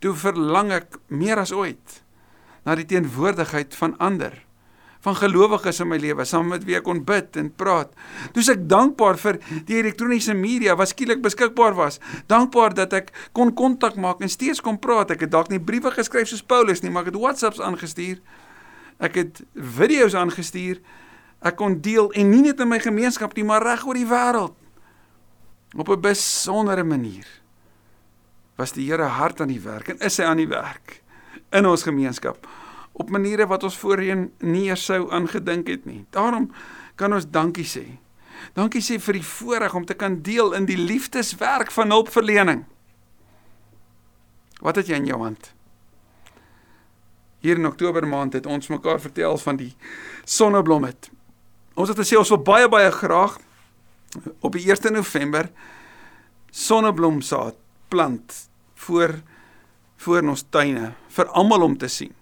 Toe 0.00 0.14
verlang 0.14 0.72
ek 0.72 0.98
meer 1.08 1.38
as 1.38 1.52
ooit 1.52 2.02
na 2.64 2.74
die 2.74 2.86
teenwoordigheid 2.86 3.74
van 3.74 3.98
ander 3.98 4.44
van 5.02 5.16
gelowiges 5.18 5.80
in 5.82 5.90
my 5.90 5.98
lewe 5.98 6.24
saam 6.28 6.52
met 6.52 6.62
wie 6.66 6.76
ek 6.78 6.84
kon 6.86 7.00
bid 7.06 7.36
en 7.40 7.48
praat. 7.58 7.90
Toe's 8.34 8.52
ek 8.52 8.62
dankbaar 8.70 9.18
vir 9.18 9.40
die 9.66 9.80
elektroniese 9.80 10.34
media 10.38 10.76
wat 10.78 10.92
skielik 10.92 11.22
beskikbaar 11.24 11.74
was. 11.78 11.98
Dankbaar 12.30 12.76
dat 12.78 12.94
ek 12.94 13.10
kon 13.34 13.50
kontak 13.58 13.98
maak 13.98 14.22
en 14.22 14.30
steeds 14.30 14.62
kon 14.62 14.78
praat. 14.78 15.10
Ek 15.16 15.26
het 15.26 15.34
dalk 15.34 15.50
nie 15.50 15.58
briewe 15.62 15.90
geskryf 15.94 16.30
soos 16.30 16.44
Paulus 16.46 16.84
nie, 16.84 16.92
maar 16.94 17.06
ek 17.06 17.12
het 17.12 17.20
WhatsApps 17.22 17.62
aangestuur. 17.62 18.22
Ek 19.02 19.18
het 19.18 19.42
video's 19.58 20.14
aangestuur. 20.14 20.78
Ek 21.42 21.58
kon 21.58 21.80
deel 21.82 22.12
en 22.14 22.30
nie 22.30 22.44
net 22.46 22.62
in 22.62 22.70
my 22.70 22.78
gemeenskap 22.78 23.34
nie, 23.34 23.46
maar 23.46 23.66
reg 23.66 23.82
oor 23.82 23.98
die 23.98 24.06
wêreld. 24.06 24.54
Op 25.74 25.88
'n 25.88 26.00
besondere 26.00 26.84
manier 26.84 27.26
was 28.56 28.72
die 28.72 28.86
Here 28.86 29.08
hard 29.08 29.40
aan 29.40 29.48
die 29.48 29.60
werk 29.60 29.88
en 29.88 29.98
is 29.98 30.18
hy 30.20 30.24
aan 30.24 30.36
die 30.36 30.48
werk 30.48 31.02
in 31.50 31.66
ons 31.66 31.82
gemeenskap 31.82 32.46
op 32.92 33.10
maniere 33.10 33.46
wat 33.46 33.62
ons 33.64 33.78
voorheen 33.78 34.30
nie 34.38 34.66
eers 34.68 34.84
sou 34.84 35.06
aangedink 35.12 35.68
het 35.68 35.84
nie. 35.88 36.04
Daarom 36.10 36.50
kan 36.94 37.12
ons 37.12 37.28
dankie 37.30 37.66
sê. 37.66 37.86
Dankie 38.56 38.82
sê 38.84 38.98
vir 39.00 39.20
die 39.20 39.26
voorreg 39.26 39.74
om 39.74 39.86
te 39.86 39.96
kan 39.96 40.20
deel 40.22 40.52
in 40.58 40.66
die 40.68 40.76
liefdeswerk 40.76 41.72
van 41.72 41.94
hulpverlening. 41.94 42.64
Wat 44.62 44.76
het 44.78 44.90
jy 44.90 45.00
in 45.00 45.08
jou 45.08 45.18
hand? 45.22 45.52
Hier 47.42 47.58
in 47.58 47.66
Oktober 47.66 48.06
maand 48.06 48.36
het 48.38 48.46
ons 48.46 48.70
mekaar 48.70 49.00
vertel 49.02 49.38
van 49.38 49.58
die 49.58 49.72
sonneblom 50.24 50.84
het. 50.86 51.10
Ons 51.74 51.90
het 51.90 51.98
gesê 51.98 52.18
ons 52.18 52.30
wil 52.30 52.42
baie 52.44 52.68
baie 52.70 52.90
graag 52.92 53.38
op 54.44 54.52
die 54.52 54.66
1 54.68 54.92
November 54.92 55.48
sonneblomsaad 56.52 57.56
plant 57.88 58.48
voor 58.74 59.22
voor 60.02 60.26
ons 60.28 60.44
tuine 60.50 60.92
vir 61.14 61.28
almal 61.38 61.62
om 61.62 61.76
te 61.78 61.88
sien 61.88 62.12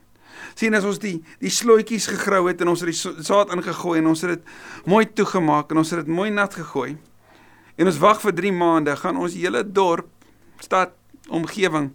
sien 0.55 0.75
as 0.75 0.87
ons 0.89 1.01
die 1.03 1.19
die 1.43 1.53
slooitjies 1.53 2.09
gegrou 2.13 2.47
het 2.49 2.61
en 2.61 2.73
ons 2.73 2.85
het 2.85 2.91
die 2.93 3.25
saad 3.27 3.53
ingegooi 3.55 3.99
en 4.01 4.13
ons 4.13 4.25
het 4.27 4.37
dit 4.37 4.89
mooi 4.91 5.05
toegemaak 5.07 5.71
en 5.71 5.83
ons 5.83 5.91
het 5.95 6.05
dit 6.05 6.15
mooi 6.15 6.31
nat 6.31 6.55
gegooi. 6.55 6.97
En 7.81 7.89
ons 7.89 8.01
wag 8.03 8.21
vir 8.21 8.35
3 8.43 8.53
maande 8.53 8.97
gaan 9.01 9.17
ons 9.17 9.35
hele 9.35 9.63
dorp, 9.65 10.11
stad, 10.61 10.93
omgewing 11.31 11.91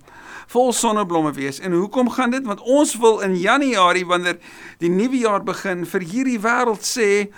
vol 0.52 0.74
sonneblomme 0.74 1.34
wees. 1.34 1.60
En 1.60 1.74
hoekom 1.74 2.10
gaan 2.10 2.30
dit? 2.30 2.46
Want 2.46 2.62
ons 2.62 2.96
wil 3.02 3.20
in 3.26 3.36
Januarie 3.40 4.06
wanneer 4.06 4.40
die 4.80 4.90
nuwe 4.90 5.18
jaar 5.24 5.44
begin 5.44 5.86
vir 5.90 6.06
hierdie 6.06 6.40
wêreld 6.42 6.86
sê 6.86 7.30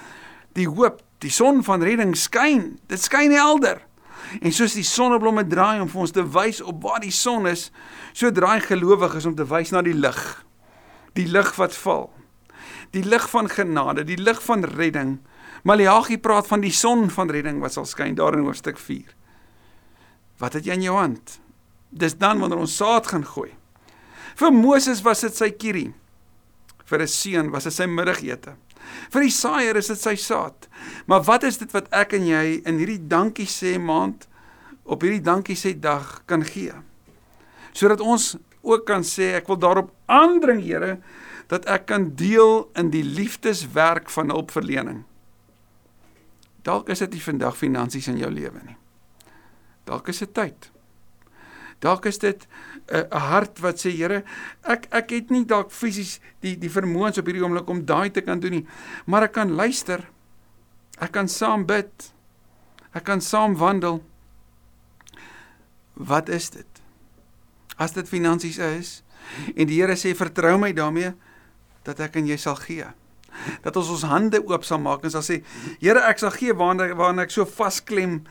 die 0.57 0.67
hoop, 0.67 1.01
die 1.23 1.31
son 1.31 1.63
van 1.63 1.83
redding 1.85 2.15
skyn. 2.17 2.77
Dit 2.91 3.03
skyn 3.03 3.35
helder. 3.35 3.79
En 4.41 4.51
soos 4.51 4.75
die 4.75 4.85
sonneblomme 4.85 5.45
draai 5.47 5.79
om 5.79 5.87
vir 5.91 6.03
ons 6.03 6.15
te 6.15 6.25
wys 6.35 6.59
op 6.59 6.81
waar 6.83 6.99
die 7.03 7.13
son 7.15 7.47
is, 7.47 7.69
so 8.13 8.31
draai 8.33 8.59
gelowiges 8.65 9.29
om 9.29 9.37
te 9.37 9.47
wys 9.47 9.71
na 9.71 9.85
die 9.85 9.95
lig 9.95 10.46
die 11.17 11.27
lig 11.27 11.53
wat 11.57 11.75
val. 11.83 12.09
Die 12.95 13.03
lig 13.03 13.25
van 13.31 13.49
genade, 13.51 14.05
die 14.07 14.19
lig 14.19 14.39
van 14.45 14.65
redding. 14.77 15.17
Maleagi 15.67 16.19
praat 16.21 16.47
van 16.47 16.63
die 16.63 16.73
son 16.73 17.09
van 17.13 17.31
redding 17.33 17.59
wat 17.63 17.75
sal 17.75 17.87
skyn 17.89 18.15
daar 18.17 18.37
in 18.37 18.45
hoofstuk 18.47 18.79
4. 18.79 19.09
Wat 20.41 20.53
het 20.53 20.67
jy 20.67 20.77
in 20.77 20.85
jou 20.85 20.97
hand? 20.97 21.39
Dis 21.89 22.17
dan 22.19 22.39
wanneer 22.39 22.61
ons 22.61 22.77
saad 22.77 23.09
gaan 23.09 23.25
gooi. 23.25 23.49
Vir 24.37 24.53
Moses 24.53 25.01
was 25.01 25.23
dit 25.25 25.35
sy 25.35 25.49
kierie. 25.49 25.93
Vir 26.85 27.01
'n 27.01 27.07
seun 27.07 27.51
was 27.51 27.63
dit 27.63 27.73
sy 27.73 27.85
middagete. 27.85 28.55
Vir 29.11 29.21
die 29.21 29.33
saaier 29.33 29.75
is 29.75 29.87
dit 29.87 29.99
sy 29.99 30.15
saad. 30.15 30.67
Maar 31.05 31.23
wat 31.23 31.43
is 31.43 31.57
dit 31.57 31.71
wat 31.71 31.87
ek 31.91 32.13
en 32.13 32.27
jy 32.27 32.61
in 32.65 32.77
hierdie 32.77 33.07
dankie 33.07 33.47
sê 33.47 33.77
maand 33.79 34.27
op 34.85 35.01
hierdie 35.01 35.23
dankie 35.23 35.55
sê 35.55 35.73
dag 35.79 36.21
kan 36.25 36.43
gee? 36.43 36.73
Sodat 37.73 37.99
ons 37.99 38.37
ook 38.67 38.85
kan 38.85 39.05
sê 39.07 39.33
ek 39.39 39.47
wil 39.47 39.59
daarop 39.59 39.93
aandring 40.05 40.61
Here 40.63 40.97
dat 41.47 41.65
ek 41.71 41.87
kan 41.87 42.09
deel 42.19 42.67
in 42.75 42.91
die 42.91 43.03
liefdeswerk 43.03 44.11
van 44.11 44.33
hulpverlening. 44.33 45.05
Dalk 46.67 46.89
is 46.91 46.99
dit 46.99 47.15
nie 47.15 47.23
vandag 47.23 47.55
finansies 47.55 48.09
in 48.11 48.19
jou 48.19 48.31
lewe 48.31 48.59
nie. 48.65 48.75
Dalk 49.87 50.11
is 50.11 50.19
dit 50.19 50.33
tyd. 50.35 50.71
Dalk 51.79 52.05
is 52.09 52.17
dit 52.17 52.47
'n 52.91 53.05
uh, 53.11 53.29
hart 53.29 53.59
wat 53.59 53.79
sê 53.79 53.91
Here, 53.91 54.23
ek 54.63 54.87
ek 54.91 55.09
het 55.09 55.29
nie 55.29 55.45
dalk 55.45 55.71
fisies 55.71 56.19
die 56.41 56.57
die 56.57 56.71
vermoëns 56.71 57.17
op 57.17 57.25
hierdie 57.25 57.43
oomblik 57.43 57.69
om 57.69 57.85
daai 57.85 58.09
te 58.11 58.21
kan 58.21 58.39
doen 58.39 58.51
nie, 58.51 58.67
maar 59.05 59.23
ek 59.23 59.31
kan 59.31 59.51
luister. 59.51 60.09
Ek 60.99 61.11
kan 61.11 61.27
saam 61.27 61.65
bid. 61.65 62.13
Ek 62.93 63.03
kan 63.03 63.21
saam 63.21 63.55
wandel. 63.55 64.01
Wat 65.93 66.29
is 66.29 66.49
dit? 66.49 66.76
As 67.77 67.93
dit 67.95 68.09
finansies 68.09 68.59
is. 68.61 69.01
En 69.55 69.67
die 69.69 69.79
Here 69.81 69.97
sê 69.99 70.13
vertrou 70.17 70.55
my 70.61 70.73
daarmee 70.75 71.13
dat 71.87 72.01
ek 72.03 72.19
en 72.19 72.29
jy 72.29 72.37
sal 72.41 72.57
gee. 72.59 72.85
Dat 73.63 73.75
ons 73.77 73.89
ons 73.93 74.05
hande 74.09 74.39
oop 74.41 74.65
sal 74.65 74.79
maak 74.81 75.05
en 75.05 75.13
sal 75.13 75.25
sê 75.25 75.39
Here 75.81 76.01
ek 76.09 76.21
sal 76.23 76.33
gee 76.35 76.55
waarna 76.57 76.89
waarna 76.97 77.27
ek 77.27 77.35
so 77.35 77.45
vasklem 77.45 78.21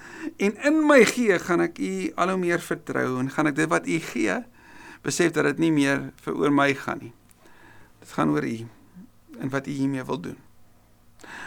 en 0.42 0.56
in 0.66 0.82
my 0.88 1.02
gee 1.08 1.38
gaan 1.42 1.62
ek 1.64 1.78
u 1.78 1.92
al 2.18 2.34
hoe 2.34 2.40
meer 2.42 2.62
vertrou 2.64 3.20
en 3.20 3.30
gaan 3.32 3.52
ek 3.52 3.58
dit 3.60 3.70
wat 3.70 3.86
u 3.86 4.00
gee 4.10 4.40
besef 5.06 5.36
dat 5.36 5.46
dit 5.52 5.62
nie 5.66 5.74
meer 5.74 6.08
vir 6.24 6.34
oor 6.34 6.50
my 6.50 6.72
gaan 6.74 7.04
nie. 7.04 7.14
Dit 8.02 8.16
gaan 8.16 8.34
oor 8.34 8.44
u 8.46 8.58
en 9.38 9.52
wat 9.52 9.68
u 9.68 9.76
hiermee 9.76 10.04
wil 10.08 10.20
doen. 10.32 10.38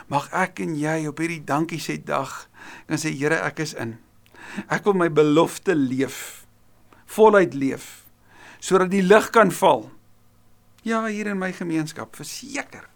Mag 0.10 0.30
ek 0.36 0.62
en 0.64 0.78
jy 0.80 1.04
op 1.10 1.20
hierdie 1.20 1.44
dankie 1.46 1.82
sê 1.84 2.00
dag 2.00 2.48
kan 2.88 3.02
sê 3.02 3.12
Here 3.12 3.42
ek 3.44 3.60
is 3.66 3.76
in. 3.76 3.98
Ek 4.72 4.88
wil 4.88 4.96
my 4.98 5.10
belofte 5.12 5.76
leef 5.76 6.39
voluit 7.16 7.54
leef 7.54 8.06
sodat 8.60 8.92
die 8.92 9.04
lig 9.04 9.30
kan 9.32 9.52
val. 9.56 9.86
Ja, 10.84 11.06
hier 11.08 11.30
in 11.32 11.40
my 11.40 11.54
gemeenskap, 11.56 12.16
verseker. 12.16 12.90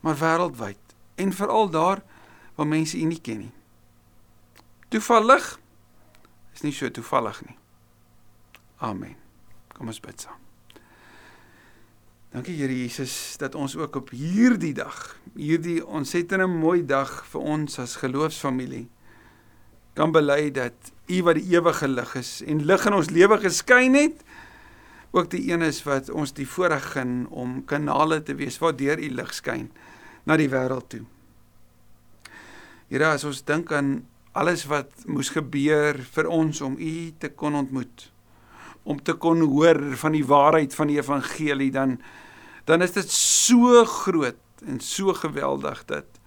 Maar 0.00 0.16
wêreldwyd 0.16 0.94
en 1.20 1.32
veral 1.36 1.68
daar 1.70 2.00
waar 2.56 2.68
mense 2.68 2.96
U 2.96 3.04
nie 3.04 3.20
ken 3.20 3.44
nie. 3.44 3.52
Toevallig 4.88 5.58
is 6.56 6.64
nie 6.64 6.72
so 6.72 6.88
toevallig 6.90 7.42
nie. 7.44 7.56
Amen. 8.80 9.16
Kom 9.76 9.92
ons 9.92 10.00
bid 10.00 10.24
saam. 10.24 10.38
Dankie 12.30 12.56
Here 12.56 12.74
Jesus 12.74 13.36
dat 13.42 13.54
ons 13.58 13.76
ook 13.76 13.96
op 14.00 14.12
hierdie 14.14 14.74
dag, 14.74 14.96
hierdie 15.34 15.80
ontsettende 15.86 16.46
mooi 16.46 16.84
dag 16.86 17.10
vir 17.32 17.46
ons 17.56 17.78
as 17.82 17.98
geloofsfamilie 18.00 18.86
kan 19.94 20.12
bely 20.14 20.50
dat 20.54 20.92
U 21.10 21.22
wat 21.26 21.40
die 21.40 21.56
ewige 21.56 21.88
lig 21.90 22.14
is 22.20 22.38
en 22.46 22.62
lig 22.64 22.86
in 22.86 22.94
ons 22.94 23.10
lewe 23.10 23.38
geskyn 23.42 23.96
het, 23.98 24.20
ook 25.10 25.30
die 25.32 25.42
een 25.50 25.64
is 25.66 25.80
wat 25.82 26.10
ons 26.14 26.32
die 26.36 26.46
voorreg 26.46 26.92
gun 26.92 27.24
om 27.34 27.64
kanale 27.66 28.20
te 28.22 28.36
wees 28.38 28.60
waardeur 28.62 29.00
U 29.02 29.08
lig 29.18 29.34
skyn 29.34 29.66
na 30.24 30.36
die 30.38 30.50
wêreld 30.52 30.86
toe. 30.92 31.02
Here, 32.90 33.10
as 33.10 33.26
ons 33.26 33.42
dink 33.46 33.72
aan 33.74 34.00
alles 34.38 34.64
wat 34.70 35.06
moes 35.10 35.32
gebeur 35.34 35.98
vir 36.14 36.30
ons 36.30 36.62
om 36.62 36.78
U 36.78 36.94
te 37.18 37.32
kon 37.34 37.58
ontmoet, 37.58 38.06
om 38.86 38.98
te 39.02 39.14
kon 39.18 39.42
hoor 39.42 39.80
van 39.98 40.14
die 40.14 40.26
waarheid 40.26 40.74
van 40.74 40.90
die 40.90 40.98
evangelie 41.00 41.70
dan 41.74 41.98
dan 42.68 42.84
is 42.84 42.92
dit 42.94 43.10
so 43.10 43.82
groot 43.84 44.62
en 44.66 44.78
so 44.84 45.14
geweldig 45.16 45.80
dat 45.88 46.20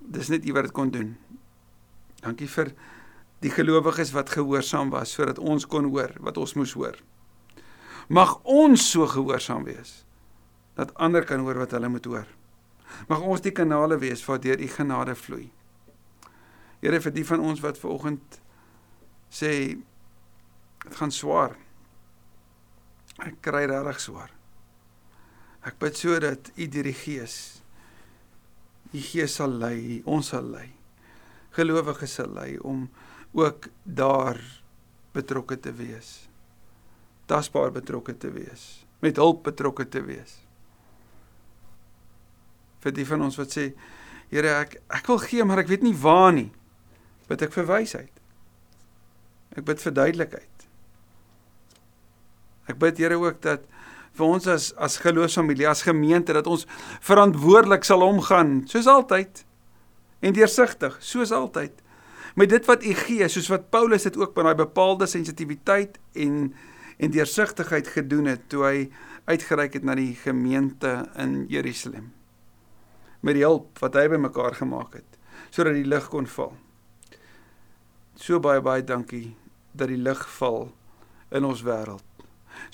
dis 0.00 0.30
net 0.32 0.46
U 0.46 0.54
wat 0.56 0.68
dit 0.70 0.72
kon 0.72 0.92
doen. 0.94 1.16
Dankie 2.24 2.48
vir 2.50 2.72
die 3.44 3.52
gelowiges 3.54 4.10
wat 4.16 4.32
gehoorsaam 4.34 4.90
was 4.90 5.12
sodat 5.14 5.38
ons 5.38 5.66
kon 5.70 5.90
hoor 5.92 6.14
wat 6.24 6.40
ons 6.40 6.56
moes 6.58 6.74
hoor. 6.74 6.96
Mag 8.08 8.38
ons 8.42 8.82
so 8.90 9.06
gehoorsaam 9.06 9.66
wees 9.68 10.02
dat 10.78 10.94
ander 10.94 11.26
kan 11.26 11.42
hoor 11.42 11.58
wat 11.62 11.74
hulle 11.74 11.90
moet 11.90 12.06
hoor. 12.06 12.26
Mag 13.10 13.22
ons 13.22 13.42
die 13.44 13.54
kanale 13.54 13.98
wees 14.00 14.24
waardeur 14.26 14.60
U 14.62 14.68
genade 14.72 15.14
vloei. 15.18 15.48
Here 16.80 17.00
vir 17.02 17.14
die 17.14 17.26
van 17.26 17.42
ons 17.42 17.62
wat 17.62 17.78
ver 17.78 17.92
oggend 17.94 18.40
sê 19.34 19.52
dit 20.84 20.98
gaan 20.98 21.12
swaar. 21.12 21.56
Ek 23.26 23.40
kry 23.42 23.66
regtig 23.66 24.02
swaar. 24.02 24.30
Ek 25.66 25.78
bid 25.82 25.98
sodat 25.98 26.52
U 26.56 26.66
deur 26.70 26.86
die 26.86 26.96
Gees 26.96 27.38
U 28.94 29.00
Gees 29.04 29.34
sal 29.36 29.52
lei, 29.60 30.00
ons 30.08 30.30
sal 30.32 30.46
lei. 30.48 30.77
Gelowiges 31.58 32.14
sal 32.20 32.30
lei 32.36 32.54
om 32.62 32.86
ook 33.34 33.66
daar 33.82 34.38
betrokke 35.16 35.58
te 35.60 35.72
wees. 35.74 36.28
Tasbaar 37.26 37.72
betrokke 37.74 38.14
te 38.16 38.30
wees, 38.32 38.84
met 39.02 39.18
hulp 39.18 39.42
betrokke 39.50 39.88
te 39.88 40.02
wees. 40.06 40.38
Vir 42.84 42.94
die 42.94 43.06
van 43.08 43.26
ons 43.26 43.38
wat 43.40 43.54
sê, 43.54 43.72
Here, 44.28 44.50
ek 44.60 44.74
ek 44.92 45.06
wil 45.08 45.22
gee, 45.22 45.44
maar 45.48 45.62
ek 45.62 45.70
weet 45.70 45.84
nie 45.86 45.94
waar 45.96 46.34
nie. 46.36 46.50
Bid 47.30 47.46
ek 47.46 47.54
vir 47.54 47.64
wysheid. 47.64 48.18
Ek 49.56 49.64
bid 49.64 49.80
vir 49.80 49.94
duidelikheid. 49.96 50.66
Ek 52.68 52.76
bid 52.76 53.00
Here 53.00 53.16
ook 53.16 53.40
dat 53.40 53.64
vir 54.18 54.26
ons 54.26 54.48
as 54.52 54.68
as 54.76 54.98
geloofsfamilie, 55.00 55.64
as 55.68 55.86
gemeente 55.86 56.36
dat 56.36 56.46
ons 56.50 56.66
verantwoordelik 57.00 57.88
sal 57.88 58.04
omgaan 58.04 58.66
soos 58.68 58.90
altyd 58.90 59.47
en 60.20 60.34
deursigtig 60.34 60.96
soos 61.04 61.32
altyd 61.32 61.84
met 62.38 62.50
dit 62.50 62.66
wat 62.66 62.84
U 62.84 62.94
gee, 62.94 63.28
soos 63.28 63.48
wat 63.50 63.70
Paulus 63.70 64.06
dit 64.06 64.16
ook 64.16 64.36
met 64.36 64.44
daai 64.44 64.58
bepaalde 64.64 65.06
sensitiwiteit 65.06 65.98
en 66.14 66.54
en 66.98 67.10
deursigtigheid 67.14 67.88
gedoen 67.94 68.26
het 68.26 68.48
toe 68.50 68.64
hy 68.66 68.78
uitgereik 69.30 69.76
het 69.78 69.84
na 69.86 69.94
die 69.94 70.16
gemeente 70.18 71.04
in 71.14 71.44
Jerusalem 71.46 72.08
met 73.22 73.38
die 73.38 73.44
hulp 73.44 73.78
wat 73.82 73.94
hy 73.98 74.08
bymekaar 74.10 74.56
gemaak 74.58 74.98
het 74.98 75.18
sodat 75.54 75.78
die 75.78 75.86
lig 75.86 76.08
kon 76.12 76.26
val. 76.28 76.52
So 78.18 78.40
baie 78.42 78.60
baie 78.60 78.82
dankie 78.84 79.36
dat 79.72 79.88
die 79.88 80.00
lig 80.00 80.20
val 80.38 80.68
in 81.30 81.46
ons 81.46 81.62
wêreld. 81.64 82.04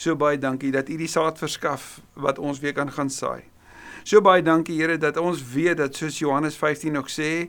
So 0.01 0.17
baie 0.17 0.41
dankie 0.41 0.73
dat 0.73 0.89
U 0.89 0.97
die 0.99 1.11
saad 1.11 1.39
verskaf 1.39 1.99
wat 2.17 2.41
ons 2.41 2.63
weer 2.65 2.75
kan 2.75 2.91
gaan 2.91 3.13
saai. 3.13 3.45
So 4.05 4.21
baie 4.21 4.45
dankie 4.45 4.77
Here 4.77 4.99
dat 5.01 5.17
ons 5.17 5.41
weet 5.55 5.81
dat 5.81 5.97
soos 5.97 6.21
Johannes 6.21 6.59
15 6.61 6.97
ook 7.01 7.09
sê 7.09 7.49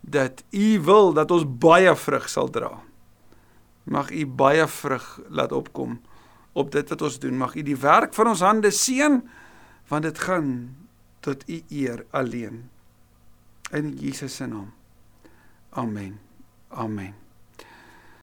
dat 0.00 0.42
U 0.50 0.80
wil 0.82 1.12
dat 1.14 1.30
ons 1.30 1.44
baie 1.46 1.92
vrug 1.94 2.28
sal 2.28 2.48
dra. 2.50 2.72
Mag 3.84 4.10
U 4.10 4.26
baie 4.26 4.66
vrug 4.66 5.20
laat 5.28 5.52
opkom 5.52 6.00
op 6.52 6.72
dit 6.72 6.88
wat 6.88 7.02
ons 7.02 7.18
doen. 7.20 7.36
Mag 7.38 7.54
U 7.54 7.62
die 7.62 7.76
werk 7.76 8.16
van 8.16 8.32
ons 8.32 8.44
hande 8.44 8.72
seën 8.72 9.20
want 9.92 10.08
dit 10.08 10.18
gaan 10.18 10.48
tot 11.20 11.44
U 11.48 11.62
eer 11.68 12.06
alleen. 12.10 12.64
In 13.72 13.92
Jesus 13.96 14.36
se 14.36 14.46
naam. 14.46 14.72
Amen. 15.70 16.20
Amen. 16.68 17.21